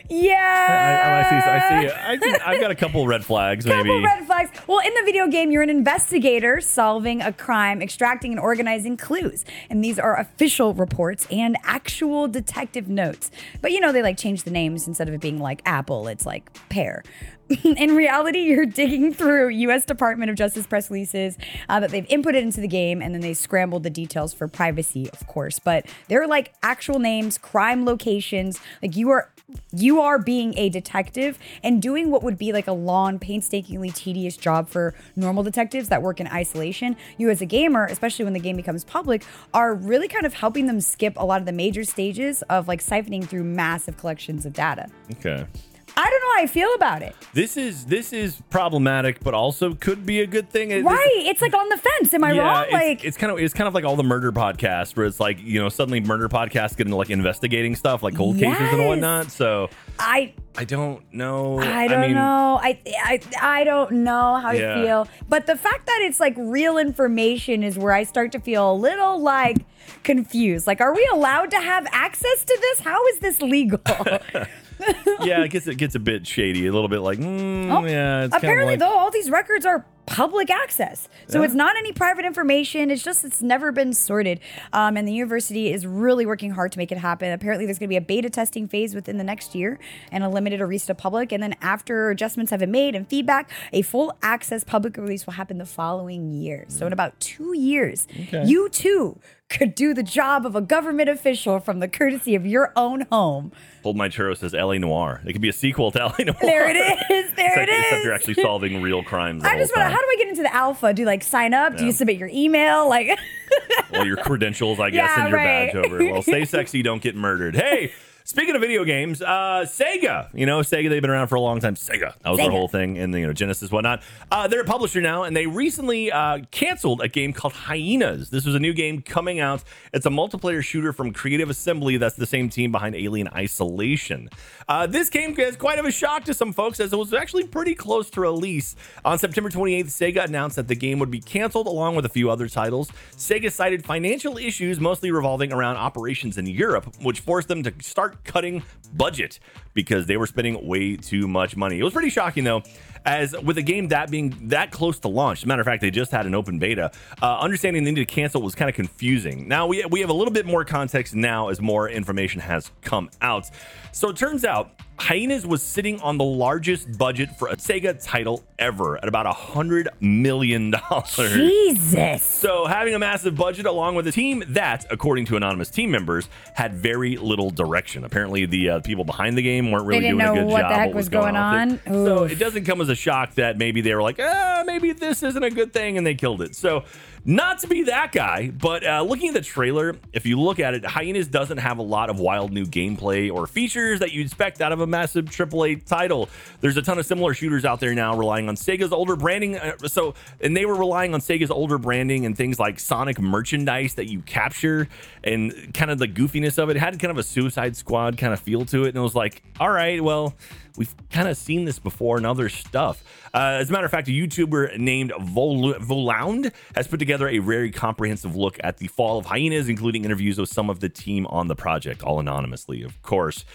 yeah. 0.09 1.25
I, 1.31 1.35
I 1.35 1.41
see. 1.41 1.47
I 1.47 2.17
see. 2.17 2.39
I 2.43 2.51
I've 2.51 2.61
got 2.61 2.71
a 2.71 2.75
couple 2.75 3.05
red 3.07 3.25
flags, 3.25 3.65
maybe. 3.65 3.89
Couple 3.89 4.03
red 4.03 4.25
flags. 4.25 4.51
Well, 4.67 4.79
in 4.79 4.93
the 4.93 5.03
video 5.03 5.27
game, 5.27 5.51
you're 5.51 5.63
an 5.63 5.69
investigator 5.69 6.61
solving 6.61 7.21
a 7.21 7.33
crime, 7.33 7.81
extracting 7.81 8.31
and 8.31 8.39
organizing 8.39 8.97
clues. 8.97 9.45
And 9.69 9.83
these 9.83 9.99
are 9.99 10.19
official 10.19 10.73
reports 10.73 11.27
and 11.31 11.57
actual 11.63 12.27
detective 12.27 12.87
notes. 12.87 13.31
But 13.61 13.71
you 13.71 13.79
know, 13.79 13.91
they 13.91 14.01
like 14.01 14.17
change 14.17 14.43
the 14.43 14.51
names 14.51 14.87
instead 14.87 15.07
of 15.07 15.13
it 15.13 15.21
being 15.21 15.39
like 15.39 15.61
Apple, 15.65 16.07
it's 16.07 16.25
like 16.25 16.51
pear. 16.69 17.03
in 17.63 17.95
reality, 17.95 18.39
you're 18.39 18.65
digging 18.65 19.13
through 19.13 19.49
U.S. 19.49 19.85
Department 19.85 20.29
of 20.29 20.37
Justice 20.37 20.65
press 20.65 20.89
releases 20.89 21.37
uh, 21.67 21.79
that 21.79 21.91
they've 21.91 22.07
inputted 22.07 22.41
into 22.41 22.61
the 22.61 22.67
game, 22.67 23.01
and 23.01 23.13
then 23.13 23.21
they 23.21 23.33
scrambled 23.33 23.83
the 23.83 23.89
details 23.89 24.33
for 24.33 24.47
privacy, 24.47 25.09
of 25.11 25.27
course. 25.27 25.59
But 25.59 25.85
they're 26.07 26.27
like 26.27 26.53
actual 26.63 26.99
names, 26.99 27.37
crime 27.37 27.85
locations. 27.85 28.59
Like 28.81 28.95
you 28.95 29.09
are, 29.09 29.29
you 29.75 29.99
are 29.99 30.19
being 30.19 30.57
a 30.57 30.69
detective 30.69 31.37
and 31.63 31.81
doing 31.81 32.09
what 32.09 32.23
would 32.23 32.37
be 32.37 32.53
like 32.53 32.67
a 32.67 32.73
long, 32.73 33.19
painstakingly 33.19 33.91
tedious 33.91 34.37
job 34.37 34.69
for 34.69 34.95
normal 35.15 35.43
detectives 35.43 35.89
that 35.89 36.01
work 36.01 36.21
in 36.21 36.27
isolation. 36.27 36.95
You, 37.17 37.29
as 37.29 37.41
a 37.41 37.45
gamer, 37.45 37.85
especially 37.85 38.23
when 38.23 38.33
the 38.33 38.39
game 38.39 38.55
becomes 38.55 38.85
public, 38.85 39.25
are 39.53 39.73
really 39.73 40.07
kind 40.07 40.25
of 40.25 40.33
helping 40.33 40.67
them 40.67 40.79
skip 40.79 41.13
a 41.17 41.25
lot 41.25 41.41
of 41.41 41.45
the 41.45 41.51
major 41.51 41.83
stages 41.83 42.41
of 42.43 42.69
like 42.69 42.81
siphoning 42.81 43.25
through 43.25 43.43
massive 43.43 43.97
collections 43.97 44.45
of 44.45 44.53
data. 44.53 44.87
Okay. 45.17 45.45
I 45.95 46.09
don't 46.09 46.21
know 46.21 46.33
how 46.37 46.41
I 46.43 46.47
feel 46.47 46.73
about 46.73 47.01
it. 47.03 47.15
This 47.33 47.55
is 47.55 47.85
this 47.85 48.13
is 48.13 48.41
problematic, 48.49 49.19
but 49.23 49.33
also 49.35 49.75
could 49.75 50.05
be 50.05 50.21
a 50.21 50.27
good 50.27 50.49
thing. 50.49 50.71
It- 50.71 50.83
Right. 50.83 51.07
It's 51.17 51.41
like 51.41 51.53
on 51.53 51.69
the 51.69 51.77
fence. 51.77 52.13
Am 52.13 52.23
I 52.23 52.31
Yeah, 52.33 52.41
wrong? 52.41 52.63
it's, 52.63 52.73
Like, 52.73 53.05
it's 53.05 53.17
kind 53.17 53.31
of 53.31 53.37
it's 53.39 53.53
kind 53.53 53.67
of 53.67 53.73
like 53.75 53.83
all 53.85 53.95
the 53.95 54.03
murder 54.03 54.31
podcasts 54.31 54.95
where 54.97 55.05
it's 55.05 55.19
like 55.19 55.37
you 55.39 55.59
know 55.61 55.69
suddenly 55.69 55.99
murder 55.99 56.27
podcasts 56.29 56.75
get 56.75 56.87
into 56.87 56.95
like 56.95 57.09
investigating 57.11 57.75
stuff 57.75 58.01
like 58.01 58.15
cold 58.15 58.37
cases 58.37 58.59
and 58.59 58.79
Yes. 58.79 58.87
whatnot. 58.87 59.31
So 59.31 59.69
I 59.99 60.33
I 60.57 60.65
don't 60.65 61.01
know. 61.13 61.59
I 61.59 61.87
don't 61.87 62.01
mean, 62.01 62.15
know. 62.15 62.59
I, 62.61 62.79
I 63.03 63.19
I 63.41 63.63
don't 63.63 63.91
know 64.03 64.37
how 64.37 64.51
Yeah. 64.51 64.79
I 64.79 64.83
feel. 64.83 65.07
But 65.29 65.45
the 65.45 65.55
fact 65.55 65.85
that 65.85 65.99
it's 66.03 66.19
like 66.19 66.33
real 66.37 66.77
information 66.79 67.63
is 67.63 67.77
where 67.77 67.93
I 67.93 68.03
start 68.03 68.31
to 68.31 68.39
feel 68.39 68.71
a 68.71 68.75
little 68.75 69.19
like 69.21 69.57
confused. 70.03 70.65
Like, 70.67 70.81
are 70.81 70.93
we 70.95 71.07
allowed 71.13 71.51
to 71.51 71.59
have 71.59 71.87
access 71.91 72.43
to 72.45 72.57
this? 72.61 72.79
How 72.79 73.05
is 73.07 73.19
this 73.19 73.41
legal? 73.41 73.79
Yeah, 75.21 75.43
it 75.43 75.49
gets 75.49 75.67
it 75.67 75.77
gets 75.77 75.95
a 75.95 75.99
bit 75.99 76.27
shady, 76.27 76.67
a 76.67 76.71
little 76.73 76.89
bit 76.89 76.99
like 76.99 77.19
mm, 77.19 77.71
Oh, 77.71 77.85
yeah. 77.85 78.23
It's 78.25 78.31
kind 78.31 78.33
of 78.33 78.33
Apparently, 78.33 78.73
like, 78.73 78.79
though, 78.79 78.97
all 78.97 79.09
these 79.11 79.29
records 79.29 79.65
are 79.65 79.85
public 80.05 80.49
access. 80.49 81.07
So 81.27 81.39
Yeah. 81.39 81.45
it's 81.45 81.53
not 81.53 81.77
any 81.77 81.93
private 81.93 82.25
information. 82.25 82.91
It's 82.91 83.03
just 83.03 83.23
it's 83.23 83.41
never 83.41 83.71
been 83.71 83.93
sorted. 83.93 84.41
Um, 84.73 84.97
and 84.97 85.07
the 85.07 85.13
university 85.13 85.71
is 85.71 85.87
really 85.87 86.25
working 86.25 86.51
hard 86.51 86.73
to 86.73 86.77
make 86.77 86.91
it 86.91 86.97
happen. 86.97 87.31
Apparently, 87.31 87.65
there's 87.65 87.79
going 87.79 87.87
to 87.87 87.93
be 87.93 87.97
a 87.97 88.01
beta 88.01 88.29
testing 88.29 88.67
phase 88.67 88.93
within 88.95 89.17
the 89.17 89.23
next 89.23 89.55
year 89.55 89.79
and 90.11 90.23
a 90.23 90.29
limited 90.29 90.59
release 90.59 90.85
to 90.87 90.95
public. 90.95 91.31
And 91.31 91.41
then 91.41 91.55
after 91.61 92.09
adjustments 92.09 92.49
have 92.51 92.59
been 92.59 92.71
made 92.71 92.95
and 92.95 93.07
feedback, 93.07 93.49
a 93.71 93.81
full 93.81 94.13
access 94.21 94.63
public 94.65 94.97
release 94.97 95.25
will 95.25 95.33
happen 95.33 95.57
the 95.57 95.65
following 95.65 96.31
year. 96.33 96.65
So 96.67 96.85
in 96.85 96.91
about 96.93 97.17
two 97.21 97.55
years, 97.57 98.05
Okay. 98.27 98.43
you 98.45 98.67
too 98.69 99.19
could 99.57 99.75
do 99.75 99.93
the 99.93 100.03
job 100.03 100.45
of 100.45 100.55
a 100.55 100.61
government 100.61 101.09
official 101.09 101.59
from 101.59 101.79
the 101.79 101.87
courtesy 101.87 102.35
of 102.35 102.45
your 102.45 102.71
own 102.75 103.01
home. 103.11 103.51
Hold 103.83 103.95
My 103.97 104.09
Churro 104.09 104.35
says 104.35 104.53
L.A. 104.53 104.79
Noire. 104.79 105.21
It 105.25 105.33
could 105.33 105.41
be 105.41 105.49
a 105.49 105.53
sequel 105.53 105.91
to 105.91 106.01
L.A. 106.01 106.23
Noire. 106.25 106.37
There 106.41 106.69
it 106.69 106.75
is. 106.75 107.31
There 107.35 107.47
Except, 107.47 107.69
it 107.69 107.69
is. 107.69 107.83
except 107.85 108.03
you're 108.03 108.13
actually 108.13 108.33
solving 108.35 108.81
real 108.81 109.03
crimes. 109.03 109.43
I 109.43 109.57
just 109.57 109.75
want 109.75 109.87
to. 109.89 109.93
How 109.95 109.99
do 110.01 110.07
I 110.07 110.15
get 110.17 110.27
into 110.29 110.43
the 110.43 110.53
alpha? 110.53 110.93
Do 110.93 111.01
you 111.01 111.05
like 111.05 111.23
sign 111.23 111.53
up? 111.53 111.77
Do 111.77 111.85
you 111.85 111.91
submit 111.91 112.17
your 112.17 112.29
email? 112.31 112.87
Like, 112.89 113.17
well, 113.91 114.05
your 114.05 114.17
credentials, 114.17 114.79
I 114.79 114.89
guess, 114.89 115.09
Yeah, 115.15 115.21
and 115.23 115.29
your 115.29 115.37
right. 115.37 115.73
badge 115.73 115.85
over. 115.85 115.97
Well, 116.11 116.21
stay 116.21 116.45
sexy, 116.45 116.81
don't 116.81 117.01
get 117.01 117.15
murdered. 117.15 117.55
Hey, 117.55 117.91
speaking 118.23 118.55
of 118.55 118.61
video 118.61 118.83
games, 118.83 119.21
uh, 119.21 119.65
Sega. 119.65 120.29
You 120.33 120.45
know, 120.45 120.59
Sega. 120.59 120.89
They've 120.89 121.01
been 121.01 121.11
around 121.11 121.27
for 121.27 121.35
a 121.35 121.41
long 121.41 121.59
time. 121.59 121.75
Sega. 121.75 122.13
That 122.19 122.29
was 122.29 122.37
their 122.37 122.51
whole 122.51 122.67
thing, 122.67 122.97
and 122.97 123.13
you 123.13 123.27
know, 123.27 123.33
Genesis, 123.33 123.71
whatnot. 123.71 124.01
Uh, 124.31 124.47
they're 124.47 124.61
a 124.61 124.65
publisher 124.65 125.01
now, 125.01 125.23
and 125.23 125.35
they 125.35 125.47
recently 125.47 126.11
uh, 126.11 126.39
canceled 126.51 127.01
a 127.01 127.07
game 127.07 127.33
called 127.33 127.53
Hyenas. 127.53 128.29
This 128.29 128.45
was 128.45 128.55
a 128.55 128.59
new 128.59 128.73
game 128.73 129.01
coming 129.01 129.39
out. 129.39 129.63
It's 129.93 130.05
a 130.05 130.09
multiplayer 130.09 130.63
shooter 130.63 130.93
from 130.93 131.13
Creative 131.13 131.49
Assembly. 131.49 131.97
That's 131.97 132.15
the 132.15 132.25
same 132.25 132.49
team 132.49 132.71
behind 132.71 132.95
Alien 132.95 133.27
Isolation. 133.29 134.29
Uh, 134.67 134.87
this 134.87 135.09
game 135.09 135.37
is 135.39 135.55
quite 135.55 135.79
of 135.79 135.85
a 135.85 135.91
shock 135.91 136.23
to 136.25 136.33
some 136.33 136.53
folks, 136.53 136.79
as 136.79 136.93
it 136.93 136.97
was 136.97 137.13
actually 137.13 137.47
pretty 137.47 137.75
close 137.75 138.09
to 138.11 138.21
release. 138.21 138.75
On 139.03 139.17
September 139.17 139.49
28th, 139.49 139.85
Sega 139.85 140.25
announced 140.25 140.55
that 140.55 140.67
the 140.67 140.75
game 140.75 140.99
would 140.99 141.11
be 141.11 141.19
canceled 141.19 141.67
along 141.67 141.95
with 141.95 142.05
a 142.05 142.09
few 142.09 142.29
other 142.29 142.47
titles. 142.47 142.89
Sega 143.15 143.51
cited 143.51 143.85
financial 143.85 144.37
issues, 144.37 144.79
mostly 144.79 145.11
revolving 145.11 145.51
around 145.51 145.77
operations 145.77 146.37
in 146.37 146.45
Europe, 146.45 146.93
which 147.01 147.19
forced 147.19 147.47
them 147.47 147.63
to 147.63 147.73
start 147.81 148.12
cutting 148.23 148.63
budget 148.93 149.39
because 149.73 150.05
they 150.05 150.17
were 150.17 150.27
spending 150.27 150.67
way 150.67 150.95
too 150.95 151.27
much 151.27 151.55
money. 151.55 151.79
It 151.79 151.83
was 151.83 151.93
pretty 151.93 152.09
shocking, 152.09 152.43
though. 152.43 152.63
As 153.05 153.35
with 153.41 153.57
a 153.57 153.61
game 153.61 153.89
that 153.89 154.09
being 154.09 154.47
that 154.47 154.71
close 154.71 154.97
to 154.99 155.09
launch, 155.09 155.39
as 155.39 155.43
a 155.43 155.47
matter 155.47 155.61
of 155.61 155.65
fact, 155.65 155.81
they 155.81 155.91
just 155.91 156.11
had 156.11 156.25
an 156.25 156.33
open 156.33 156.57
beta. 156.57 156.89
Uh, 157.21 157.37
understanding 157.37 157.83
they 157.83 157.91
needed 157.91 158.07
to 158.07 158.13
cancel 158.13 158.41
was 158.41 158.55
kind 158.55 158.69
of 158.69 158.75
confusing. 158.75 159.45
Now 159.47 159.67
we 159.67 159.83
we 159.89 159.99
have 159.99 160.09
a 160.09 160.13
little 160.13 160.31
bit 160.33 160.45
more 160.45 160.63
context 160.63 161.13
now 161.13 161.49
as 161.49 161.59
more 161.59 161.89
information 161.89 162.39
has 162.39 162.71
come 162.81 163.09
out. 163.21 163.49
So 163.91 164.07
it 164.09 164.15
turns 164.15 164.45
out 164.45 164.71
Hyenas 165.03 165.45
was 165.45 165.61
sitting 165.61 165.99
on 165.99 166.17
the 166.17 166.23
largest 166.23 166.97
budget 166.97 167.37
for 167.37 167.49
a 167.49 167.57
Sega 167.57 168.01
title 168.01 168.41
ever 168.57 168.95
at 168.95 169.09
about 169.09 169.25
a 169.25 169.33
hundred 169.33 169.89
million 169.99 170.71
dollars. 170.71 171.33
Jesus. 171.33 172.23
So, 172.23 172.67
having 172.67 172.95
a 172.95 172.99
massive 172.99 173.35
budget 173.35 173.65
along 173.65 173.95
with 173.95 174.07
a 174.07 174.13
team 174.13 174.45
that, 174.47 174.85
according 174.89 175.25
to 175.25 175.35
anonymous 175.35 175.69
team 175.69 175.91
members, 175.91 176.29
had 176.53 176.75
very 176.75 177.17
little 177.17 177.49
direction. 177.49 178.05
Apparently, 178.05 178.45
the 178.45 178.69
uh, 178.69 178.79
people 178.79 179.03
behind 179.03 179.37
the 179.37 179.41
game 179.41 179.71
weren't 179.71 179.87
really 179.87 180.07
doing 180.07 180.21
a 180.21 180.33
good 180.35 180.45
what 180.45 180.61
job. 180.61 180.71
the 180.71 180.75
heck 180.75 180.87
what 180.87 180.95
was 180.95 181.09
going, 181.09 181.33
going 181.33 181.35
on. 181.35 181.69
with 181.71 181.85
it. 181.85 181.89
on. 181.89 182.05
So, 182.05 182.23
it 182.23 182.39
doesn't 182.39 182.63
come 182.63 182.79
as 182.79 182.87
a 182.87 182.95
shock 182.95 183.35
that 183.35 183.57
maybe 183.57 183.81
they 183.81 183.93
were 183.93 184.01
like, 184.01 184.21
ah, 184.21 184.63
maybe 184.65 184.93
this 184.93 185.21
isn't 185.21 185.43
a 185.43 185.51
good 185.51 185.73
thing, 185.73 185.97
and 185.97 186.07
they 186.07 186.15
killed 186.15 186.41
it. 186.41 186.55
So, 186.55 186.85
not 187.25 187.59
to 187.59 187.67
be 187.67 187.83
that 187.83 188.11
guy, 188.11 188.49
but 188.49 188.85
uh, 188.85 189.01
looking 189.01 189.29
at 189.29 189.33
the 189.33 189.41
trailer, 189.41 189.95
if 190.11 190.25
you 190.25 190.39
look 190.39 190.59
at 190.59 190.73
it, 190.73 190.85
Hyenas 190.85 191.27
doesn't 191.29 191.57
have 191.57 191.77
a 191.77 191.81
lot 191.81 192.09
of 192.09 192.19
wild 192.19 192.51
new 192.51 192.65
gameplay 192.65 193.31
or 193.31 193.47
features 193.47 193.99
that 194.01 194.11
you'd 194.11 194.25
expect 194.25 194.59
out 194.59 194.73
of 194.73 194.81
a 194.81 194.87
massive 194.87 195.25
AAA 195.25 195.85
title. 195.85 196.27
There's 196.59 196.75
a 196.75 196.81
ton 196.81 196.99
of 196.99 197.05
similar 197.05 197.33
shooters 197.33 197.63
out 197.63 197.79
there 197.79 197.95
now 197.95 198.17
relying 198.17 198.49
on 198.49 198.55
Sega's 198.55 198.91
older 198.91 199.15
branding. 199.15 199.57
Uh, 199.57 199.77
so, 199.85 200.15
and 200.41 200.55
they 200.55 200.65
were 200.65 200.75
relying 200.75 201.13
on 201.13 201.21
Sega's 201.21 201.51
older 201.51 201.77
branding 201.77 202.25
and 202.25 202.35
things 202.35 202.59
like 202.59 202.79
Sonic 202.79 203.21
merchandise 203.21 203.93
that 203.93 204.09
you 204.09 204.21
capture 204.21 204.89
and 205.23 205.73
kind 205.73 205.91
of 205.91 205.99
the 205.99 206.07
goofiness 206.07 206.61
of 206.61 206.69
it. 206.69 206.75
It 206.75 206.79
had 206.79 206.99
kind 206.99 207.11
of 207.11 207.17
a 207.17 207.23
Suicide 207.23 207.77
Squad 207.77 208.17
kind 208.17 208.33
of 208.33 208.39
feel 208.41 208.65
to 208.65 208.83
it. 208.83 208.89
And 208.89 208.97
it 208.97 209.01
was 209.01 209.15
like, 209.15 209.41
all 209.61 209.71
right, 209.71 210.03
well, 210.03 210.35
we've 210.77 210.93
kind 211.09 211.27
of 211.27 211.37
seen 211.37 211.65
this 211.65 211.79
before 211.79 212.17
in 212.17 212.25
other 212.25 212.49
stuff. 212.49 213.03
Uh, 213.33 213.57
as 213.59 213.69
a 213.69 213.73
matter 213.73 213.85
of 213.85 213.91
fact, 213.91 214.07
a 214.07 214.11
YouTuber 214.11 214.77
named 214.77 215.11
Vol- 215.21 215.73
Volound 215.75 216.51
has 216.75 216.87
put 216.87 216.99
together 216.99 217.27
a 217.27 217.39
very 217.39 217.71
comprehensive 217.71 218.35
look 218.35 218.57
at 218.63 218.77
the 218.77 218.87
fall 218.87 219.17
of 219.17 219.25
hyenas, 219.25 219.69
including 219.69 220.05
interviews 220.05 220.37
with 220.37 220.49
some 220.49 220.69
of 220.69 220.79
the 220.79 220.89
team 220.89 221.25
on 221.27 221.47
the 221.47 221.55
project, 221.55 222.03
all 222.03 222.19
anonymously, 222.19 222.83
of 222.83 223.01
course. 223.01 223.45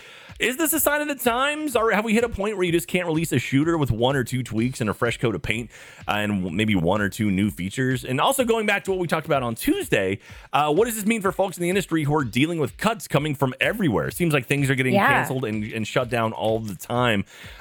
Is 0.40 0.56
this 0.56 0.72
a 0.72 0.78
sign 0.78 1.00
of 1.00 1.08
the 1.08 1.16
times, 1.16 1.74
or 1.74 1.90
have 1.90 2.04
we 2.04 2.14
hit 2.14 2.22
a 2.22 2.28
point 2.28 2.56
where 2.56 2.64
you 2.64 2.70
just 2.70 2.86
can't 2.86 3.06
release 3.08 3.32
a 3.32 3.40
shooter 3.40 3.76
with 3.76 3.90
one 3.90 4.14
or 4.14 4.22
two 4.22 4.44
tweaks 4.44 4.80
and 4.80 4.88
a 4.88 4.94
fresh 4.94 5.18
coat 5.18 5.34
of 5.34 5.42
paint 5.42 5.68
uh, 6.06 6.12
and 6.12 6.52
maybe 6.54 6.76
one 6.76 7.00
or 7.00 7.08
two 7.08 7.28
new 7.32 7.50
features? 7.50 8.04
And 8.04 8.20
also 8.20 8.44
going 8.44 8.64
back 8.64 8.84
to 8.84 8.92
what 8.92 9.00
we 9.00 9.08
talked 9.08 9.26
about 9.26 9.42
on 9.42 9.56
Tuesday, 9.56 10.20
uh, 10.52 10.72
what 10.72 10.84
does 10.84 10.94
this 10.94 11.06
mean 11.06 11.22
for 11.22 11.32
folks 11.32 11.56
in 11.56 11.62
the 11.62 11.68
industry 11.68 12.04
who 12.04 12.14
are 12.14 12.22
dealing 12.22 12.60
with 12.60 12.76
cuts 12.76 13.08
coming 13.08 13.34
from 13.34 13.52
everywhere? 13.60 14.06
It 14.06 14.14
seems 14.14 14.32
like 14.32 14.46
things 14.46 14.70
are 14.70 14.76
getting 14.76 14.94
Yeah. 14.94 15.08
canceled 15.08 15.44
and, 15.44 15.64
and 15.72 15.84
shut 15.84 16.08
down 16.08 16.32
all 16.32 16.60
the 16.60 16.76
time. 16.76 17.07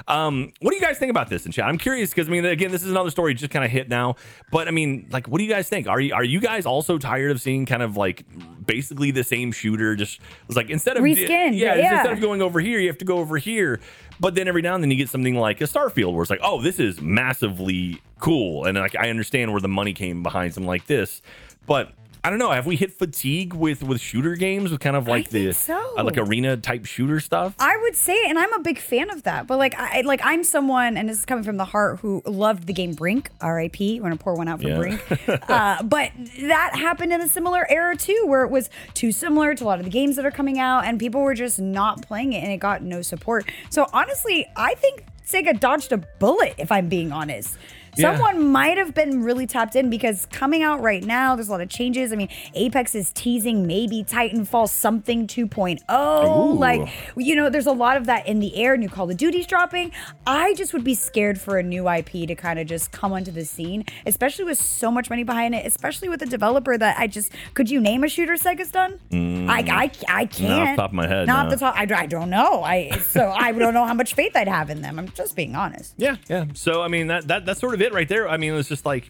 Um, 0.06 0.52
what 0.60 0.70
do 0.70 0.76
you 0.76 0.82
guys 0.82 0.98
think 0.98 1.10
about 1.10 1.28
this 1.28 1.46
in 1.46 1.52
chat? 1.52 1.66
I'm 1.66 1.78
curious 1.78 2.10
because 2.10 2.28
I 2.28 2.30
mean, 2.30 2.44
again, 2.44 2.70
this 2.70 2.82
is 2.82 2.90
another 2.90 3.10
story 3.10 3.34
just 3.34 3.50
kind 3.50 3.64
of 3.64 3.70
hit 3.70 3.88
now, 3.88 4.16
but 4.50 4.68
I 4.68 4.70
mean, 4.70 5.08
like, 5.10 5.28
what 5.28 5.38
do 5.38 5.44
you 5.44 5.50
guys 5.50 5.68
think? 5.68 5.86
Are 5.86 6.00
you 6.00 6.14
are 6.14 6.24
you 6.24 6.40
guys 6.40 6.66
also 6.66 6.98
tired 6.98 7.30
of 7.30 7.40
seeing 7.40 7.66
kind 7.66 7.82
of 7.82 7.96
like 7.96 8.24
basically 8.64 9.10
the 9.10 9.24
same 9.24 9.52
shooter? 9.52 9.94
Just 9.96 10.20
it's 10.46 10.56
like 10.56 10.70
instead 10.70 10.96
of 10.96 11.02
Reskinned, 11.02 11.56
yeah, 11.58 11.74
yeah. 11.74 11.94
instead 11.98 12.12
of 12.12 12.20
going 12.20 12.42
over 12.42 12.60
here, 12.60 12.78
you 12.78 12.88
have 12.88 12.98
to 12.98 13.04
go 13.04 13.18
over 13.18 13.36
here. 13.36 13.80
But 14.20 14.34
then 14.34 14.48
every 14.48 14.62
now 14.62 14.74
and 14.74 14.82
then 14.82 14.90
you 14.90 14.96
get 14.96 15.08
something 15.08 15.36
like 15.36 15.60
a 15.60 15.64
Starfield 15.64 16.12
where 16.12 16.22
it's 16.22 16.30
like, 16.30 16.40
oh, 16.42 16.60
this 16.60 16.80
is 16.80 17.00
massively 17.00 18.00
cool, 18.18 18.64
and 18.64 18.76
like 18.76 18.96
I 18.96 19.10
understand 19.10 19.52
where 19.52 19.60
the 19.60 19.68
money 19.68 19.92
came 19.92 20.22
behind 20.22 20.54
something 20.54 20.68
like 20.68 20.86
this, 20.86 21.22
but. 21.66 21.92
I 22.28 22.30
don't 22.30 22.40
know. 22.40 22.50
Have 22.50 22.66
we 22.66 22.76
hit 22.76 22.92
fatigue 22.92 23.54
with 23.54 23.82
with 23.82 24.02
shooter 24.02 24.34
games 24.34 24.70
with 24.70 24.80
kind 24.80 24.96
of 24.96 25.08
like 25.08 25.30
the 25.30 25.52
so. 25.52 25.94
uh, 25.96 26.04
like 26.04 26.18
arena 26.18 26.58
type 26.58 26.84
shooter 26.84 27.20
stuff? 27.20 27.54
I 27.58 27.74
would 27.78 27.96
say, 27.96 28.22
and 28.28 28.38
I'm 28.38 28.52
a 28.52 28.58
big 28.58 28.78
fan 28.78 29.08
of 29.08 29.22
that. 29.22 29.46
But 29.46 29.56
like, 29.56 29.74
I 29.78 30.02
like 30.02 30.20
I'm 30.22 30.44
someone, 30.44 30.98
and 30.98 31.08
this 31.08 31.20
is 31.20 31.24
coming 31.24 31.42
from 31.42 31.56
the 31.56 31.64
heart, 31.64 32.00
who 32.00 32.20
loved 32.26 32.66
the 32.66 32.74
game 32.74 32.92
Brink, 32.92 33.30
R.I.P. 33.40 34.02
Want 34.02 34.12
to 34.12 34.22
pour 34.22 34.34
one 34.34 34.46
out 34.46 34.60
for 34.60 34.68
Yeah. 34.68 34.76
Brink. 34.76 35.02
uh, 35.48 35.82
but 35.84 36.12
that 36.42 36.76
happened 36.76 37.14
in 37.14 37.22
a 37.22 37.28
similar 37.28 37.66
era 37.70 37.96
too, 37.96 38.24
where 38.26 38.44
it 38.44 38.50
was 38.50 38.68
too 38.92 39.10
similar 39.10 39.54
to 39.54 39.64
a 39.64 39.66
lot 39.66 39.78
of 39.78 39.86
the 39.86 39.90
games 39.90 40.16
that 40.16 40.26
are 40.26 40.30
coming 40.30 40.58
out, 40.58 40.84
and 40.84 40.98
people 40.98 41.22
were 41.22 41.32
just 41.32 41.58
not 41.58 42.02
playing 42.02 42.34
it, 42.34 42.44
and 42.44 42.52
it 42.52 42.58
got 42.58 42.82
no 42.82 43.00
support. 43.00 43.50
So 43.70 43.86
honestly, 43.94 44.46
I 44.54 44.74
think 44.74 45.02
Sega 45.26 45.58
dodged 45.58 45.92
a 45.92 45.96
bullet. 46.18 46.56
If 46.58 46.70
I'm 46.70 46.90
being 46.90 47.10
honest. 47.10 47.56
Yeah. 47.98 48.12
Someone 48.16 48.50
might 48.50 48.78
have 48.78 48.94
been 48.94 49.22
really 49.22 49.46
tapped 49.46 49.76
in 49.76 49.90
because 49.90 50.26
coming 50.26 50.62
out 50.62 50.80
right 50.80 51.02
now, 51.04 51.34
there's 51.34 51.48
a 51.48 51.52
lot 51.52 51.60
of 51.60 51.68
changes. 51.68 52.12
I 52.12 52.16
mean, 52.16 52.28
Apex 52.54 52.94
is 52.94 53.12
teasing 53.12 53.66
maybe 53.66 54.04
Titanfall 54.04 54.68
something 54.68 55.26
2.0. 55.26 55.80
Ooh. 55.90 56.58
Like, 56.58 56.88
you 57.16 57.34
know, 57.34 57.50
there's 57.50 57.66
a 57.66 57.72
lot 57.72 57.96
of 57.96 58.06
that 58.06 58.26
in 58.26 58.38
the 58.40 58.56
air. 58.56 58.76
New 58.76 58.88
Call 58.88 59.10
of 59.10 59.16
Duty's 59.16 59.46
dropping. 59.46 59.92
I 60.26 60.54
just 60.54 60.72
would 60.72 60.84
be 60.84 60.94
scared 60.94 61.40
for 61.40 61.58
a 61.58 61.62
new 61.62 61.88
IP 61.88 62.10
to 62.28 62.34
kind 62.34 62.58
of 62.58 62.66
just 62.66 62.92
come 62.92 63.12
onto 63.12 63.30
the 63.30 63.44
scene, 63.44 63.84
especially 64.06 64.44
with 64.44 64.58
so 64.58 64.90
much 64.90 65.10
money 65.10 65.24
behind 65.24 65.54
it, 65.54 65.66
especially 65.66 66.08
with 66.08 66.22
a 66.22 66.26
developer 66.26 66.76
that 66.78 66.98
I 66.98 67.06
just 67.06 67.32
could 67.54 67.70
you 67.70 67.80
name 67.80 68.04
a 68.04 68.08
shooter 68.08 68.34
Sega's 68.34 68.70
done? 68.70 69.00
Mm. 69.10 69.48
I, 69.48 69.60
I, 69.60 69.90
I 70.22 70.24
can't. 70.26 70.76
top 70.76 70.90
of 70.90 70.94
my 70.94 71.06
head, 71.06 71.26
Not 71.26 71.46
no. 71.46 71.46
off 71.46 71.50
the 71.50 71.56
top. 71.58 71.74
I, 71.76 71.86
I 72.02 72.06
don't 72.06 72.30
know. 72.30 72.62
I 72.62 72.90
so 72.98 73.30
I 73.30 73.52
don't 73.52 73.74
know 73.74 73.84
how 73.84 73.94
much 73.94 74.14
faith 74.14 74.32
I'd 74.36 74.48
have 74.48 74.70
in 74.70 74.82
them. 74.82 74.98
I'm 74.98 75.08
just 75.10 75.34
being 75.36 75.54
honest. 75.56 75.94
Yeah, 75.96 76.16
yeah. 76.28 76.46
So 76.54 76.82
I 76.82 76.88
mean 76.88 77.08
that 77.08 77.26
that 77.28 77.46
that's 77.46 77.60
sort 77.60 77.74
of 77.74 77.82
it 77.82 77.87
right 77.92 78.08
there. 78.08 78.28
I 78.28 78.36
mean 78.36 78.54
it's 78.54 78.68
just 78.68 78.84
like 78.86 79.08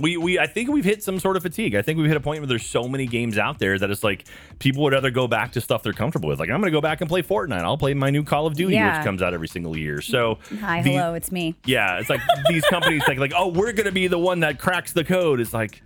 we 0.00 0.16
we 0.16 0.38
I 0.38 0.46
think 0.46 0.70
we've 0.70 0.84
hit 0.84 1.02
some 1.02 1.20
sort 1.20 1.36
of 1.36 1.42
fatigue. 1.42 1.74
I 1.74 1.82
think 1.82 1.98
we've 1.98 2.08
hit 2.08 2.16
a 2.16 2.20
point 2.20 2.40
where 2.40 2.46
there's 2.46 2.64
so 2.66 2.84
many 2.88 3.06
games 3.06 3.36
out 3.38 3.58
there 3.58 3.78
that 3.78 3.90
it's 3.90 4.02
like 4.02 4.24
people 4.58 4.82
would 4.84 4.92
rather 4.94 5.10
go 5.10 5.28
back 5.28 5.52
to 5.52 5.60
stuff 5.60 5.82
they're 5.82 5.92
comfortable 5.92 6.28
with. 6.28 6.38
Like 6.40 6.48
I'm 6.50 6.60
going 6.60 6.72
to 6.72 6.76
go 6.76 6.80
back 6.80 7.00
and 7.02 7.08
play 7.10 7.22
Fortnite. 7.22 7.60
I'll 7.62 7.76
play 7.78 7.92
my 7.94 8.10
new 8.10 8.24
Call 8.24 8.46
of 8.46 8.54
Duty 8.54 8.74
Yeah. 8.74 8.96
which 8.98 9.04
comes 9.04 9.20
out 9.22 9.34
every 9.34 9.48
single 9.48 9.76
year. 9.76 10.00
So 10.00 10.38
Hi, 10.60 10.82
the- 10.82 10.92
hello, 10.92 11.14
it's 11.14 11.30
me. 11.30 11.54
Yeah, 11.66 11.98
it's 11.98 12.08
like 12.10 12.20
these 12.48 12.64
companies 12.64 13.04
think 13.04 13.20
like, 13.20 13.32
"Oh, 13.36 13.48
we're 13.48 13.72
going 13.72 13.86
to 13.86 13.92
be 13.92 14.06
the 14.06 14.18
one 14.18 14.40
that 14.40 14.58
cracks 14.58 14.92
the 14.92 15.04
code." 15.04 15.40
It's 15.40 15.52
like 15.52 15.82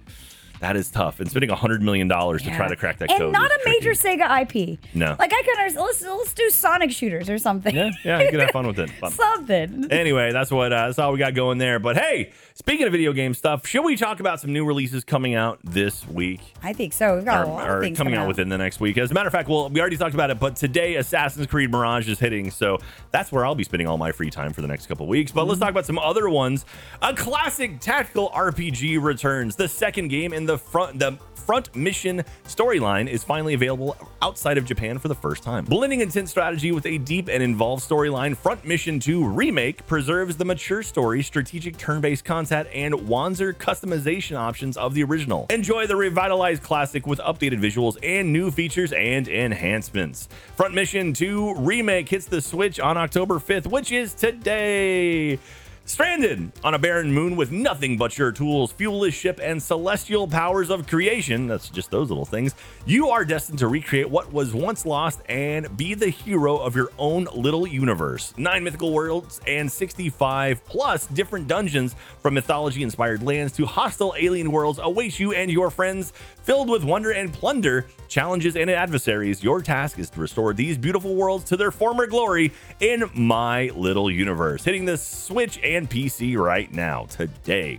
that 0.60 0.76
is 0.76 0.90
tough. 0.90 1.20
And 1.20 1.28
spending 1.30 1.50
a 1.50 1.54
100 1.54 1.82
million 1.82 2.08
dollars 2.08 2.42
to 2.42 2.50
try 2.54 2.68
to 2.68 2.76
crack 2.76 2.98
that 2.98 3.10
and 3.10 3.18
code. 3.18 3.32
not 3.32 3.50
is 3.50 3.56
a 3.64 3.68
major. 3.68 3.90
Sega 3.90 4.42
IP. 4.42 4.78
No. 4.94 5.16
like 5.18 5.32
I 5.34 5.42
can 5.42 5.58
understand. 5.58 5.84
Let's 5.86 6.02
let's 6.02 6.32
do 6.32 6.48
Sonic 6.50 6.90
shooters 6.92 7.28
or 7.28 7.38
something. 7.38 7.74
Yeah, 7.74 7.90
yeah, 8.04 8.22
you 8.22 8.30
can 8.30 8.40
have 8.40 8.50
fun 8.50 8.66
with 8.66 8.78
it. 8.78 8.90
Fun. 9.00 9.10
something. 9.12 9.90
anyway, 9.90 10.32
that's 10.32 10.50
what 10.50 10.72
uh, 10.72 10.86
that's 10.86 10.98
all 10.98 11.12
we 11.12 11.18
got 11.18 11.34
going 11.34 11.58
there. 11.58 11.78
But 11.78 11.96
hey, 11.96 12.32
speaking 12.54 12.86
of 12.86 12.92
video 12.92 13.12
game 13.12 13.34
stuff, 13.34 13.66
should 13.66 13.82
we 13.84 13.96
talk 13.96 14.20
about 14.20 14.40
some 14.40 14.52
new 14.52 14.64
releases 14.64 15.02
coming 15.04 15.34
out 15.34 15.58
this 15.64 16.06
week? 16.06 16.40
I 16.62 16.72
think 16.72 16.92
so. 16.92 17.16
We've 17.16 17.24
got 17.24 17.46
Or, 17.46 17.50
a 17.50 17.52
lot 17.52 17.70
or 17.70 17.80
things 17.82 17.96
coming 17.98 18.14
out 18.14 18.28
within 18.28 18.48
the 18.48 18.58
next 18.58 18.80
week. 18.80 18.98
As 18.98 19.10
a 19.10 19.14
matter 19.14 19.26
of 19.28 19.32
fact, 19.32 19.48
well, 19.48 19.68
we 19.70 19.80
already 19.80 19.96
talked 19.96 20.14
about 20.14 20.30
it, 20.30 20.38
but 20.38 20.56
today 20.56 20.96
Assassin's 20.96 21.46
Creed 21.46 21.70
Mirage 21.70 22.08
is 22.08 22.18
hitting, 22.18 22.50
so 22.50 22.78
that's 23.10 23.32
where 23.32 23.46
I'll 23.46 23.54
be 23.54 23.64
spending 23.64 23.86
all 23.88 23.98
my 23.98 24.12
free 24.12 24.30
time 24.30 24.52
for 24.52 24.60
the 24.62 24.68
next 24.68 24.86
couple 24.86 25.06
weeks. 25.06 25.32
But 25.32 25.44
let's 25.46 25.60
Mm-hmm. 25.60 25.64
talk 25.64 25.70
about 25.72 25.86
some 25.86 25.98
other 25.98 26.28
ones. 26.30 26.64
A 27.02 27.14
classic 27.14 27.80
tactical 27.80 28.30
RPG 28.30 29.02
returns. 29.02 29.56
The 29.56 29.68
second 29.68 30.08
game 30.08 30.32
in 30.32 30.46
the 30.46 30.49
front 30.58 30.98
the 30.98 31.18
front 31.50 31.74
mission 31.74 32.22
storyline 32.46 33.08
is 33.08 33.24
finally 33.24 33.54
available 33.54 33.96
outside 34.22 34.56
of 34.56 34.64
Japan 34.64 34.98
for 34.98 35.08
the 35.08 35.14
first 35.16 35.42
time. 35.42 35.64
Blending 35.64 36.00
intense 36.00 36.30
strategy 36.30 36.70
with 36.70 36.86
a 36.86 36.98
deep 36.98 37.28
and 37.28 37.42
involved 37.42 37.82
storyline, 37.82 38.36
Front 38.36 38.64
Mission 38.64 39.00
2 39.00 39.26
Remake 39.26 39.84
preserves 39.88 40.36
the 40.36 40.44
mature 40.44 40.84
story, 40.84 41.24
strategic 41.24 41.76
turn-based 41.76 42.24
content, 42.24 42.68
and 42.72 42.94
Wanzer 42.94 43.52
customization 43.52 44.36
options 44.36 44.76
of 44.76 44.94
the 44.94 45.02
original. 45.02 45.46
Enjoy 45.50 45.88
the 45.88 45.96
revitalized 45.96 46.62
classic 46.62 47.04
with 47.04 47.18
updated 47.18 47.60
visuals 47.60 47.96
and 48.00 48.32
new 48.32 48.52
features 48.52 48.92
and 48.92 49.26
enhancements. 49.26 50.28
Front 50.54 50.74
Mission 50.74 51.12
2 51.12 51.56
Remake 51.56 52.08
hits 52.08 52.26
the 52.26 52.40
Switch 52.40 52.78
on 52.78 52.96
October 52.96 53.40
5th, 53.40 53.66
which 53.66 53.90
is 53.90 54.14
today. 54.14 55.36
Stranded 55.84 56.52
on 56.62 56.74
a 56.74 56.78
barren 56.78 57.12
moon 57.12 57.34
with 57.34 57.50
nothing 57.50 57.96
but 57.96 58.16
your 58.16 58.30
tools, 58.30 58.72
fuelless 58.72 59.12
ship, 59.12 59.40
and 59.42 59.60
celestial 59.60 60.28
powers 60.28 60.70
of 60.70 60.86
creation 60.86 61.48
that's 61.48 61.68
just 61.68 61.90
those 61.90 62.08
little 62.08 62.24
things 62.24 62.54
you 62.86 63.08
are 63.08 63.24
destined 63.24 63.58
to 63.58 63.68
recreate 63.68 64.08
what 64.08 64.32
was 64.32 64.54
once 64.54 64.86
lost 64.86 65.20
and 65.28 65.76
be 65.76 65.94
the 65.94 66.08
hero 66.08 66.56
of 66.56 66.74
your 66.74 66.90
own 66.98 67.28
little 67.34 67.66
universe. 67.66 68.32
Nine 68.36 68.64
mythical 68.64 68.92
worlds 68.92 69.40
and 69.46 69.70
65 69.70 70.64
plus 70.64 71.06
different 71.08 71.46
dungeons 71.46 71.94
from 72.20 72.34
mythology 72.34 72.82
inspired 72.82 73.22
lands 73.22 73.52
to 73.54 73.66
hostile 73.66 74.14
alien 74.18 74.50
worlds 74.50 74.78
await 74.82 75.18
you 75.18 75.32
and 75.32 75.50
your 75.50 75.70
friends. 75.70 76.12
Filled 76.42 76.70
with 76.70 76.82
wonder 76.82 77.10
and 77.10 77.32
plunder, 77.32 77.86
challenges, 78.08 78.56
and 78.56 78.70
adversaries, 78.70 79.42
your 79.44 79.60
task 79.60 79.98
is 79.98 80.08
to 80.10 80.20
restore 80.20 80.54
these 80.54 80.78
beautiful 80.78 81.14
worlds 81.14 81.44
to 81.44 81.56
their 81.56 81.70
former 81.70 82.06
glory 82.06 82.52
in 82.80 83.08
my 83.14 83.70
little 83.74 84.10
universe. 84.10 84.64
Hitting 84.64 84.86
the 84.86 84.96
Switch 84.96 85.60
and 85.76 85.88
PC 85.88 86.36
right 86.36 86.72
now, 86.72 87.06
today. 87.06 87.78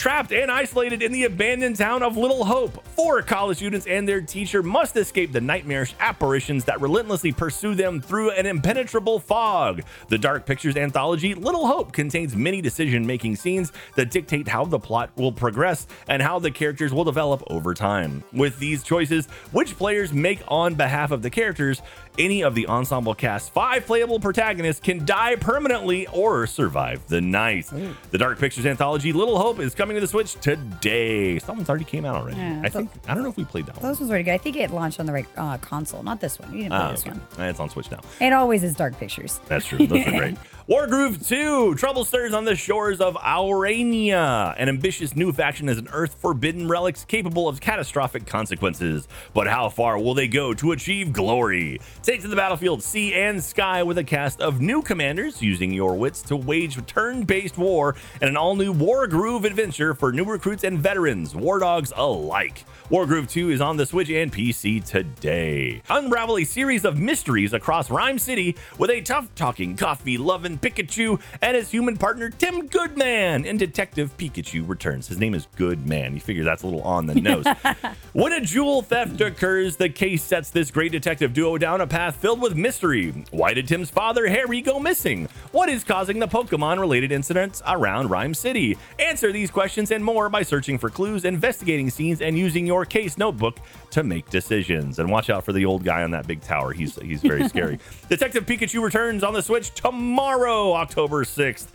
Trapped 0.00 0.32
and 0.32 0.50
isolated 0.50 1.02
in 1.02 1.12
the 1.12 1.24
abandoned 1.24 1.76
town 1.76 2.02
of 2.02 2.16
Little 2.16 2.42
Hope, 2.42 2.82
four 2.86 3.20
college 3.20 3.58
students 3.58 3.86
and 3.86 4.08
their 4.08 4.22
teacher 4.22 4.62
must 4.62 4.96
escape 4.96 5.30
the 5.30 5.42
nightmarish 5.42 5.94
apparitions 6.00 6.64
that 6.64 6.80
relentlessly 6.80 7.32
pursue 7.32 7.74
them 7.74 8.00
through 8.00 8.30
an 8.30 8.46
impenetrable 8.46 9.20
fog. 9.20 9.82
The 10.08 10.16
Dark 10.16 10.46
Pictures 10.46 10.78
anthology 10.78 11.34
Little 11.34 11.66
Hope 11.66 11.92
contains 11.92 12.34
many 12.34 12.62
decision 12.62 13.06
making 13.06 13.36
scenes 13.36 13.72
that 13.94 14.10
dictate 14.10 14.48
how 14.48 14.64
the 14.64 14.78
plot 14.78 15.10
will 15.16 15.32
progress 15.32 15.86
and 16.08 16.22
how 16.22 16.38
the 16.38 16.50
characters 16.50 16.94
will 16.94 17.04
develop 17.04 17.42
over 17.48 17.74
time. 17.74 18.24
With 18.32 18.58
these 18.58 18.82
choices, 18.82 19.26
which 19.52 19.76
players 19.76 20.14
make 20.14 20.40
on 20.48 20.76
behalf 20.76 21.10
of 21.10 21.20
the 21.20 21.28
characters, 21.28 21.82
any 22.20 22.42
of 22.42 22.54
the 22.54 22.66
ensemble 22.68 23.14
cast's 23.14 23.48
five 23.48 23.86
playable 23.86 24.20
protagonists 24.20 24.80
can 24.80 25.04
die 25.04 25.36
permanently 25.36 26.06
or 26.08 26.46
survive 26.46 27.06
the 27.08 27.20
night. 27.20 27.66
The 28.10 28.18
Dark 28.18 28.38
Pictures 28.38 28.66
anthology 28.66 29.12
Little 29.12 29.38
Hope 29.38 29.58
is 29.58 29.74
coming 29.74 29.94
to 29.96 30.00
the 30.00 30.06
Switch 30.06 30.34
today. 30.34 31.38
Someone's 31.38 31.68
already 31.68 31.84
came 31.86 32.04
out 32.04 32.16
already. 32.16 32.36
Yeah, 32.36 32.60
I 32.64 32.68
think 32.68 32.90
I 33.08 33.14
don't 33.14 33.22
know 33.22 33.30
if 33.30 33.36
we 33.36 33.44
played 33.44 33.66
that 33.66 33.76
one. 33.76 33.82
Those 33.90 34.00
ones 34.00 34.10
were 34.12 34.22
good. 34.22 34.32
I 34.34 34.38
think 34.38 34.56
it 34.56 34.70
launched 34.70 35.00
on 35.00 35.06
the 35.06 35.12
right 35.12 35.26
uh, 35.36 35.56
console, 35.58 36.02
not 36.02 36.20
this 36.20 36.38
one. 36.38 36.52
You 36.52 36.58
didn't 36.64 36.70
play 36.72 36.78
Ah, 36.78 36.90
this 36.92 37.00
okay. 37.00 37.10
one. 37.10 37.20
Uh, 37.46 37.50
It's 37.50 37.60
on 37.60 37.70
Switch 37.70 37.90
now. 37.90 38.00
It 38.20 38.32
always 38.32 38.62
is 38.62 38.74
Dark 38.74 38.98
Pictures. 38.98 39.40
That's 39.48 39.66
true. 39.66 39.86
Those 39.86 40.06
are 40.06 40.10
great. 40.10 40.36
Wargroove 40.68 41.26
2. 41.26 41.74
Trouble 41.74 42.04
stirs 42.04 42.32
on 42.32 42.44
the 42.44 42.54
shores 42.54 43.00
of 43.00 43.16
Aurania. 43.16 44.54
An 44.56 44.68
ambitious 44.68 45.16
new 45.16 45.32
faction 45.32 45.68
is 45.68 45.78
an 45.78 45.88
Earth 45.92 46.14
forbidden 46.20 46.68
relics 46.68 47.04
capable 47.04 47.48
of 47.48 47.60
catastrophic 47.60 48.24
consequences. 48.26 49.08
But 49.34 49.48
how 49.48 49.68
far 49.68 49.98
will 49.98 50.14
they 50.14 50.28
go 50.28 50.54
to 50.54 50.70
achieve 50.72 51.12
glory? 51.12 51.80
Take 52.10 52.22
to 52.22 52.26
the 52.26 52.34
battlefield, 52.34 52.82
sea 52.82 53.14
and 53.14 53.40
sky, 53.40 53.84
with 53.84 53.96
a 53.96 54.02
cast 54.02 54.40
of 54.40 54.60
new 54.60 54.82
commanders 54.82 55.40
using 55.40 55.72
your 55.72 55.94
wits 55.94 56.22
to 56.22 56.36
wage 56.36 56.84
turn 56.86 57.22
based 57.22 57.56
war 57.56 57.94
and 58.20 58.28
an 58.28 58.36
all 58.36 58.56
new 58.56 58.74
Wargroove 58.74 59.44
adventure 59.44 59.94
for 59.94 60.10
new 60.10 60.24
recruits 60.24 60.64
and 60.64 60.76
veterans, 60.76 61.36
war 61.36 61.60
dogs 61.60 61.92
alike. 61.94 62.64
Wargroove 62.90 63.30
2 63.30 63.50
is 63.50 63.60
on 63.60 63.76
the 63.76 63.86
Switch 63.86 64.10
and 64.10 64.32
PC 64.32 64.84
today. 64.84 65.80
Unravel 65.88 66.38
a 66.38 66.44
series 66.44 66.84
of 66.84 66.98
mysteries 66.98 67.52
across 67.52 67.88
Rhyme 67.88 68.18
City 68.18 68.56
with 68.78 68.90
a 68.90 69.00
tough 69.00 69.32
talking, 69.36 69.76
coffee 69.76 70.18
loving 70.18 70.58
Pikachu 70.58 71.20
and 71.40 71.56
his 71.56 71.70
human 71.70 71.96
partner 71.96 72.30
Tim 72.30 72.66
Goodman 72.66 73.44
in 73.44 73.56
Detective 73.56 74.16
Pikachu 74.16 74.68
Returns. 74.68 75.06
His 75.06 75.20
name 75.20 75.34
is 75.34 75.46
Goodman. 75.54 76.14
You 76.14 76.20
figure 76.20 76.42
that's 76.42 76.64
a 76.64 76.66
little 76.66 76.82
on 76.82 77.06
the 77.06 77.14
nose. 77.14 77.46
when 78.12 78.32
a 78.32 78.40
jewel 78.40 78.82
theft 78.82 79.20
occurs, 79.20 79.76
the 79.76 79.88
case 79.88 80.24
sets 80.24 80.50
this 80.50 80.72
great 80.72 80.90
detective 80.90 81.32
duo 81.32 81.56
down 81.56 81.80
a 81.80 81.86
path 81.90 82.16
filled 82.16 82.40
with 82.40 82.56
mystery. 82.56 83.12
Why 83.32 83.52
did 83.52 83.68
Tim's 83.68 83.90
father, 83.90 84.28
Harry, 84.28 84.62
go 84.62 84.78
missing? 84.78 85.28
What 85.52 85.68
is 85.68 85.84
causing 85.84 86.18
the 86.18 86.28
Pokemon 86.28 86.78
related 86.78 87.12
incidents 87.12 87.60
around 87.66 88.08
Rhyme 88.08 88.32
City? 88.32 88.78
Answer 88.98 89.32
these 89.32 89.50
questions 89.50 89.90
and 89.90 90.02
more 90.02 90.28
by 90.28 90.42
searching 90.42 90.78
for 90.78 90.88
clues, 90.88 91.24
investigating 91.24 91.90
scenes, 91.90 92.22
and 92.22 92.38
using 92.38 92.66
your 92.66 92.86
case 92.86 93.18
notebook 93.18 93.58
to 93.90 94.04
make 94.04 94.30
decisions. 94.30 95.00
And 95.00 95.10
watch 95.10 95.28
out 95.28 95.44
for 95.44 95.52
the 95.52 95.66
old 95.66 95.84
guy 95.84 96.02
on 96.04 96.12
that 96.12 96.26
big 96.26 96.40
tower. 96.40 96.72
He's 96.72 96.94
he's 96.96 97.20
very 97.20 97.48
scary. 97.50 97.78
Detective 98.08 98.46
Pikachu 98.46 98.82
returns 98.82 99.22
on 99.24 99.34
the 99.34 99.42
Switch 99.42 99.74
tomorrow, 99.74 100.72
October 100.72 101.24
6th. 101.24 101.66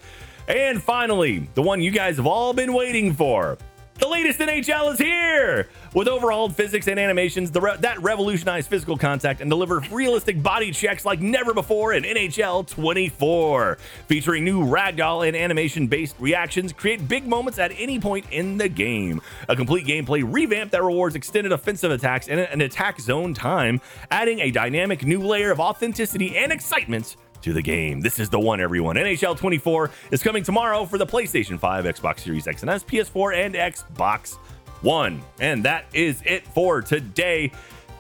And 0.48 0.82
finally, 0.82 1.50
the 1.56 1.62
one 1.62 1.82
you 1.82 1.92
guys 1.92 2.18
have 2.18 2.26
all 2.26 2.54
been 2.54 2.74
waiting 2.74 3.14
for. 3.14 3.58
The 3.98 4.10
latest 4.10 4.40
NHL 4.40 4.92
is 4.92 5.00
here! 5.00 5.70
With 5.94 6.10
overhauled 6.10 6.54
physics 6.54 6.88
and 6.88 7.00
animations 7.00 7.50
re- 7.54 7.78
that 7.80 8.02
revolutionize 8.02 8.68
physical 8.68 8.98
contact 8.98 9.40
and 9.40 9.50
deliver 9.50 9.80
realistic 9.90 10.44
body 10.44 10.72
checks 10.72 11.06
like 11.06 11.22
never 11.22 11.54
before 11.54 11.94
in 11.94 12.04
NHL 12.04 12.68
24. 12.68 13.78
Featuring 14.08 14.44
new 14.44 14.66
ragdoll 14.66 15.26
and 15.26 15.38
animation 15.38 15.88
based 15.88 16.18
reactions, 16.20 16.74
create 16.74 17.08
big 17.08 17.26
moments 17.26 17.58
at 17.58 17.72
any 17.78 17.98
point 17.98 18.26
in 18.32 18.58
the 18.58 18.68
game. 18.68 19.22
A 19.48 19.56
complete 19.56 19.88
gameplay 19.88 20.26
revamp 20.30 20.72
that 20.72 20.84
rewards 20.84 21.16
extended 21.16 21.54
offensive 21.54 21.92
attacks 21.92 22.28
and 22.28 22.42
an 22.42 22.60
attack 22.60 23.00
zone 23.00 23.34
time, 23.34 23.80
adding 24.12 24.42
a 24.42 24.52
dynamic 24.52 25.06
new 25.06 25.22
layer 25.22 25.52
of 25.52 25.62
authenticity 25.62 26.36
and 26.36 26.52
excitement 26.52 27.16
to 27.46 27.54
the 27.54 27.62
game. 27.62 28.02
This 28.02 28.20
is 28.20 28.30
the 28.30 28.40
one, 28.40 28.60
everyone. 28.60 28.96
NHL 28.96 29.38
24 29.38 29.92
is 30.12 30.24
coming 30.24 30.44
tomorrow 30.44 30.84
for 30.86 30.98
the 30.98 31.06
PlayStation 31.06 31.60
5, 31.60 31.86
Xbox 31.86 32.20
Series 32.22 32.48
X 32.48 32.62
and 32.64 32.72
S, 32.72 32.84
PS4, 32.84 33.46
and 33.46 33.54
Xbox 33.56 34.34
One. 34.82 35.22
And 35.40 35.64
that 35.64 35.86
is 35.94 36.22
it 36.26 36.46
for 36.48 36.82
today. 36.82 37.52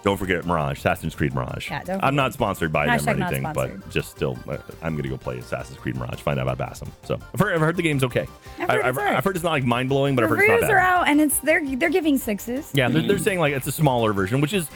Don't 0.03 0.17
forget 0.17 0.45
Mirage, 0.45 0.77
Assassin's 0.79 1.15
Creed 1.15 1.33
Mirage. 1.33 1.69
Yeah, 1.69 1.83
don't 1.83 2.03
I'm 2.03 2.15
not 2.15 2.33
sponsored 2.33 2.71
by 2.71 2.87
Hashtag 2.87 3.05
them 3.05 3.21
or 3.21 3.25
anything, 3.25 3.53
but 3.53 3.89
just 3.89 4.11
still, 4.11 4.37
uh, 4.47 4.57
I'm 4.83 4.93
going 4.93 5.03
to 5.03 5.09
go 5.09 5.17
play 5.17 5.37
Assassin's 5.39 5.77
Creed 5.79 5.95
Mirage, 5.95 6.19
find 6.19 6.39
out 6.39 6.47
about 6.47 6.57
Basim. 6.59 6.89
So 7.03 7.19
I've 7.33 7.39
heard, 7.39 7.53
I've 7.55 7.59
heard 7.61 7.75
the 7.75 7.81
game's 7.83 8.03
okay. 8.03 8.27
I've 8.59 8.69
heard 8.69 8.81
I- 8.85 8.89
it's 8.89 8.97
alright. 8.97 9.15
I've 9.15 9.23
heard 9.23 9.35
it's 9.35 9.43
not 9.43 9.51
like 9.51 9.63
mind 9.63 9.89
blowing, 9.89 10.15
but 10.15 10.23
I've 10.23 10.29
heard 10.31 10.39
it's 10.39 10.49
Reviews 10.49 10.61
not 10.63 10.71
are 10.71 10.79
out, 10.79 11.07
and 11.07 11.21
it's 11.21 11.39
they're 11.39 11.75
they're 11.75 11.89
giving 11.89 12.17
sixes. 12.19 12.69
Yeah, 12.73 12.87
they're, 12.89 13.01
they're 13.03 13.17
saying 13.19 13.39
like 13.39 13.53
it's 13.53 13.65
a 13.67 13.71
smaller 13.71 14.11
version, 14.13 14.41
which 14.41 14.53
is 14.53 14.69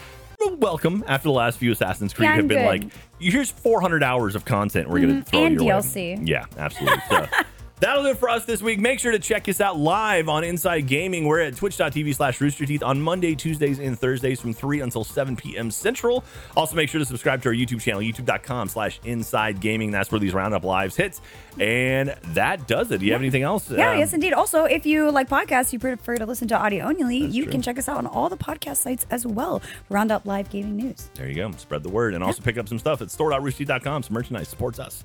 welcome 0.57 1.03
after 1.07 1.27
the 1.27 1.33
last 1.33 1.57
few 1.59 1.71
Assassin's 1.71 2.13
Creed 2.13 2.29
Yeah, 2.29 2.35
have 2.35 2.47
been 2.47 2.59
good. 2.59 2.65
like, 2.65 2.83
here's 3.19 3.51
400 3.51 4.03
hours 4.03 4.35
of 4.35 4.45
content 4.45 4.89
we're 4.89 4.99
going 4.99 5.09
to 5.09 5.15
mm-hmm. 5.15 5.29
throw 5.29 5.45
and 5.45 5.55
your 5.55 5.63
way. 5.65 5.69
DLC. 5.71 6.27
Yeah, 6.27 6.45
absolutely. 6.57 7.01
So 7.09 7.27
that'll 7.79 8.03
do 8.03 8.09
it 8.09 8.17
for 8.17 8.29
us 8.29 8.45
this 8.45 8.61
week. 8.61 8.79
Make 8.79 8.99
sure 8.99 9.11
to 9.11 9.19
check 9.19 9.47
us 9.49 9.61
out 9.61 9.77
live 9.77 10.29
on 10.29 10.43
Inside 10.43 10.87
Gaming. 10.87 11.25
We're 11.25 11.39
at 11.41 11.55
twitch.tv 11.55 12.15
slash 12.15 12.39
rooster 12.41 12.65
teeth 12.65 12.83
on 12.83 13.01
Monday, 13.01 13.35
Tuesdays, 13.35 13.79
and 13.79 13.97
Thursdays 13.97 14.39
from 14.41 14.53
3 14.53 14.81
until 14.81 15.03
7 15.03 15.35
p.m. 15.35 15.71
Central. 15.71 16.23
Also, 16.55 16.75
make 16.75 16.89
sure 16.89 16.99
to 16.99 17.05
subscribe 17.05 17.41
to 17.43 17.49
our 17.49 17.55
YouTube 17.55 17.81
channel, 17.81 18.01
youtube.com 18.01 18.67
slash 18.69 18.99
inside 19.05 19.59
gaming. 19.61 19.91
That's 19.91 20.11
where 20.11 20.19
these 20.19 20.33
roundup 20.33 20.63
lives 20.63 20.95
hits. 20.95 21.21
And 21.59 22.15
that 22.33 22.67
does 22.67 22.91
it. 22.91 22.99
Do 22.99 23.05
you 23.05 23.11
have 23.13 23.21
anything 23.21 23.43
else? 23.43 23.69
Yeah, 23.69 23.91
Um, 23.91 23.99
yes, 23.99 24.13
indeed. 24.13 24.33
Also, 24.33 24.63
if 24.63 24.85
you 24.85 25.11
like 25.11 25.27
podcasts, 25.29 25.73
you 25.73 25.79
prefer 25.79 26.15
to 26.17 26.25
listen 26.25 26.47
to 26.49 26.57
audio 26.57 26.85
only, 26.85 27.17
you 27.17 27.43
true. 27.43 27.51
can 27.51 27.61
check 27.61 27.77
us 27.77 27.89
out 27.89 27.97
on 27.97 28.07
all 28.07 28.29
the 28.29 28.37
podcast 28.37 28.77
sites 28.77 29.05
as 29.11 29.25
well. 29.25 29.61
Roundup 29.89 30.25
Live 30.25 30.49
Gaming 30.49 30.77
News. 30.77 31.09
There 31.15 31.27
you 31.27 31.35
go. 31.35 31.51
Spread 31.57 31.83
the 31.83 31.89
word. 31.89 32.13
And 32.13 32.23
also 32.23 32.41
pick 32.41 32.57
up 32.57 32.69
some 32.69 32.79
stuff 32.79 33.01
at 33.01 33.11
store.roosterteeth.com. 33.11 34.03
Some 34.03 34.13
merchandise 34.13 34.47
supports 34.47 34.79
us. 34.79 35.03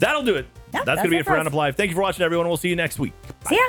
That'll 0.00 0.22
do 0.22 0.34
it. 0.34 0.46
That's 0.72 0.84
that's 0.86 0.96
going 0.98 1.10
to 1.10 1.10
be 1.10 1.18
it 1.18 1.24
for. 1.24 1.34
Roundup 1.34 1.52
Live. 1.52 1.76
Thank 1.76 1.90
you 1.90 1.94
for 1.94 2.02
watching, 2.02 2.24
everyone. 2.24 2.48
We'll 2.48 2.56
see 2.56 2.68
you 2.68 2.76
next 2.76 2.98
week. 2.98 3.12
See 3.48 3.54
ya. 3.54 3.62